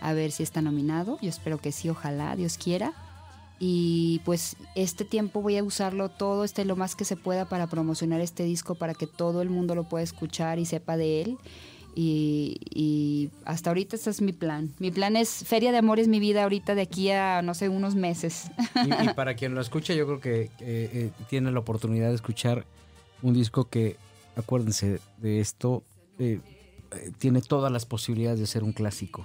a 0.00 0.12
ver 0.12 0.30
si 0.30 0.42
está 0.42 0.60
nominado. 0.62 1.18
Yo 1.22 1.28
espero 1.28 1.58
que 1.58 1.72
sí, 1.72 1.88
ojalá, 1.88 2.36
Dios 2.36 2.58
quiera. 2.58 2.92
Y 3.58 4.20
pues 4.24 4.56
este 4.74 5.04
tiempo 5.04 5.40
voy 5.40 5.56
a 5.56 5.64
usarlo 5.64 6.08
todo, 6.08 6.44
este 6.44 6.64
lo 6.64 6.76
más 6.76 6.96
que 6.96 7.04
se 7.04 7.16
pueda 7.16 7.48
para 7.48 7.66
promocionar 7.68 8.20
este 8.20 8.42
disco, 8.44 8.74
para 8.74 8.94
que 8.94 9.06
todo 9.06 9.42
el 9.42 9.48
mundo 9.48 9.74
lo 9.74 9.84
pueda 9.84 10.02
escuchar 10.02 10.58
y 10.58 10.66
sepa 10.66 10.96
de 10.96 11.22
él. 11.22 11.38
Y, 11.96 12.56
y 12.74 13.30
hasta 13.44 13.70
ahorita 13.70 13.96
ese 13.96 14.10
es 14.10 14.20
mi 14.20 14.32
plan. 14.32 14.72
Mi 14.78 14.90
plan 14.90 15.14
es 15.16 15.44
Feria 15.46 15.70
de 15.70 15.78
Amor 15.78 16.00
es 16.00 16.08
mi 16.08 16.18
vida 16.18 16.42
ahorita 16.42 16.74
de 16.74 16.82
aquí 16.82 17.10
a, 17.10 17.40
no 17.42 17.54
sé, 17.54 17.68
unos 17.68 17.94
meses. 17.94 18.50
Y, 18.84 19.04
y 19.04 19.08
para 19.14 19.34
quien 19.34 19.54
lo 19.54 19.60
escucha, 19.60 19.94
yo 19.94 20.06
creo 20.06 20.20
que 20.20 20.42
eh, 20.42 20.50
eh, 20.60 21.10
tiene 21.28 21.52
la 21.52 21.60
oportunidad 21.60 22.08
de 22.08 22.14
escuchar 22.16 22.66
un 23.22 23.32
disco 23.34 23.68
que, 23.68 23.96
acuérdense 24.36 24.98
de 25.18 25.40
esto, 25.40 25.84
eh, 26.18 26.40
eh, 26.92 27.12
tiene 27.18 27.40
todas 27.42 27.70
las 27.70 27.86
posibilidades 27.86 28.40
de 28.40 28.46
ser 28.46 28.64
un 28.64 28.72
clásico. 28.72 29.24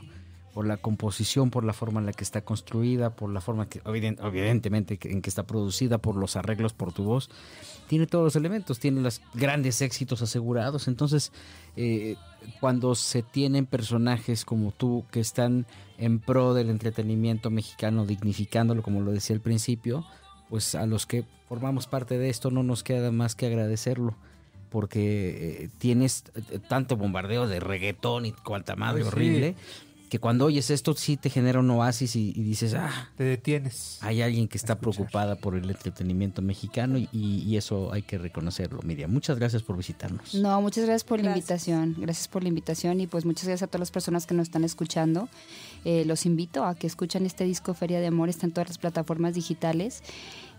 Por 0.54 0.66
la 0.68 0.78
composición, 0.78 1.52
por 1.52 1.64
la 1.64 1.74
forma 1.74 2.00
en 2.00 2.06
la 2.08 2.12
que 2.12 2.24
está 2.24 2.42
construida, 2.42 3.12
por 3.16 3.32
la 3.32 3.40
forma 3.40 3.70
que, 3.70 3.82
evident- 3.84 4.20
evidentemente, 4.26 4.98
en 5.04 5.22
que 5.22 5.30
está 5.30 5.44
producida, 5.44 6.00
por 6.00 6.16
los 6.16 6.36
arreglos, 6.36 6.74
por 6.74 6.92
tu 6.92 7.04
voz. 7.04 7.30
Tiene 7.88 8.08
todos 8.08 8.26
los 8.26 8.36
elementos, 8.36 8.80
tiene 8.80 9.00
los 9.02 9.22
grandes 9.36 9.82
éxitos 9.82 10.22
asegurados. 10.24 10.88
Entonces, 10.88 11.32
eh, 11.78 12.16
cuando 12.60 12.96
se 12.96 13.24
tienen 13.24 13.66
personajes 13.66 14.46
como 14.46 14.72
tú 14.72 15.06
que 15.12 15.20
están 15.20 15.66
en 15.98 16.20
pro 16.20 16.54
del 16.54 16.70
entretenimiento 16.70 17.50
mexicano, 17.50 18.06
dignificándolo, 18.06 18.82
como 18.82 19.02
lo 19.02 19.12
decía 19.12 19.36
al 19.36 19.42
principio, 19.42 20.06
pues 20.50 20.76
a 20.76 20.86
los 20.86 21.06
que 21.06 21.26
formamos 21.48 21.88
parte 21.88 22.18
de 22.18 22.30
esto 22.30 22.52
no 22.52 22.64
nos 22.64 22.84
queda 22.84 23.12
más 23.12 23.36
que 23.36 23.48
agradecerlo. 23.48 24.16
Porque 24.70 25.64
eh, 25.64 25.70
tienes 25.80 26.26
eh, 26.36 26.60
tanto 26.68 26.96
bombardeo 26.96 27.48
de 27.48 27.60
reggaetón 27.60 28.28
y 28.28 28.34
cuanta 28.34 28.76
madre 28.76 29.02
sí. 29.02 29.08
horrible, 29.08 29.56
que 30.10 30.20
cuando 30.20 30.46
oyes 30.46 30.70
esto 30.70 30.94
sí 30.96 31.16
te 31.18 31.30
genera 31.30 31.60
un 31.60 31.70
oasis 31.70 32.16
y, 32.16 32.30
y 32.36 32.44
dices, 32.44 32.74
ah, 32.74 33.10
Te 33.16 33.24
detienes. 33.24 33.98
hay 34.02 34.22
alguien 34.22 34.48
que 34.48 34.58
está 34.58 34.74
Escuchar. 34.74 34.94
preocupada 34.96 35.36
por 35.36 35.56
el 35.56 35.70
entretenimiento 35.70 36.42
mexicano 36.42 36.98
y, 36.98 37.08
y 37.14 37.56
eso 37.58 37.94
hay 37.94 38.02
que 38.02 38.18
reconocerlo. 38.18 38.82
Miriam, 38.84 39.12
muchas 39.12 39.38
gracias 39.40 39.64
por 39.64 39.78
visitarnos. 39.78 40.34
No, 40.34 40.62
muchas 40.62 40.86
gracias 40.86 41.04
por 41.04 41.22
la 41.22 41.30
invitación. 41.30 41.96
Gracias 41.98 42.28
por 42.28 42.44
la 42.44 42.50
invitación 42.50 43.00
y 43.00 43.08
pues 43.08 43.24
muchas 43.26 43.46
gracias 43.46 43.64
a 43.64 43.68
todas 43.68 43.80
las 43.82 43.92
personas 43.92 44.26
que 44.26 44.34
nos 44.34 44.48
están 44.48 44.64
escuchando. 44.64 45.30
Eh, 45.86 46.04
los 46.06 46.26
invito 46.26 46.66
a 46.66 46.76
que 46.76 46.88
escuchen 46.88 47.26
este 47.26 47.46
disco 47.46 47.74
Feria 47.74 48.00
de 48.02 48.08
Amor, 48.08 48.28
está 48.30 48.46
en 48.46 48.52
todas 48.52 48.68
las 48.70 48.78
plataformas 48.78 49.34
digitales 49.36 50.02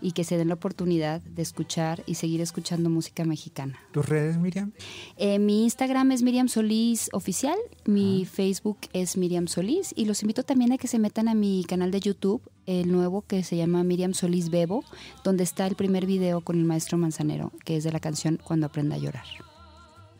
y 0.01 0.11
que 0.13 0.23
se 0.23 0.37
den 0.37 0.47
la 0.47 0.55
oportunidad 0.55 1.21
de 1.21 1.41
escuchar 1.41 2.03
y 2.05 2.15
seguir 2.15 2.41
escuchando 2.41 2.89
música 2.89 3.23
mexicana. 3.25 3.79
¿Tus 3.91 4.07
redes, 4.07 4.37
Miriam? 4.37 4.71
Eh, 5.17 5.39
mi 5.39 5.63
Instagram 5.63 6.11
es 6.11 6.23
Miriam 6.23 6.47
Solís 6.47 7.09
Oficial, 7.13 7.57
mi 7.85 8.25
Facebook 8.25 8.79
es 8.93 9.17
Miriam 9.17 9.47
Solís 9.47 9.93
y 9.95 10.05
los 10.05 10.21
invito 10.21 10.43
también 10.43 10.71
a 10.71 10.77
que 10.77 10.87
se 10.87 10.99
metan 10.99 11.27
a 11.27 11.35
mi 11.35 11.63
canal 11.67 11.91
de 11.91 11.99
YouTube, 11.99 12.41
el 12.65 12.91
nuevo 12.91 13.21
que 13.21 13.43
se 13.43 13.57
llama 13.57 13.83
Miriam 13.83 14.13
Solís 14.13 14.49
Bebo, 14.49 14.83
donde 15.23 15.43
está 15.43 15.67
el 15.67 15.75
primer 15.75 16.05
video 16.05 16.41
con 16.41 16.57
el 16.57 16.65
maestro 16.65 16.97
Manzanero, 16.97 17.51
que 17.65 17.77
es 17.77 17.83
de 17.83 17.91
la 17.91 17.99
canción 17.99 18.39
Cuando 18.43 18.65
aprenda 18.65 18.95
a 18.95 18.99
llorar. 18.99 19.25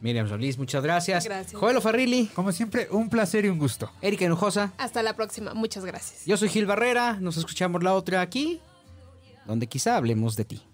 Miriam 0.01 0.27
Solís, 0.27 0.57
muchas 0.57 0.83
gracias. 0.83 1.23
Gracias. 1.23 1.59
Joel 1.59 1.79
Farrilli, 1.79 2.27
Como 2.27 2.51
siempre, 2.51 2.87
un 2.91 3.09
placer 3.09 3.45
y 3.45 3.49
un 3.49 3.59
gusto. 3.59 3.91
Erika 4.01 4.25
Hinojosa. 4.25 4.73
Hasta 4.77 5.03
la 5.03 5.15
próxima. 5.15 5.53
Muchas 5.53 5.85
gracias. 5.85 6.25
Yo 6.25 6.37
soy 6.37 6.49
Gil 6.49 6.65
Barrera. 6.65 7.17
Nos 7.21 7.37
escuchamos 7.37 7.83
la 7.83 7.93
otra 7.93 8.21
aquí, 8.21 8.59
donde 9.45 9.67
quizá 9.67 9.97
hablemos 9.97 10.35
de 10.35 10.45
ti. 10.45 10.70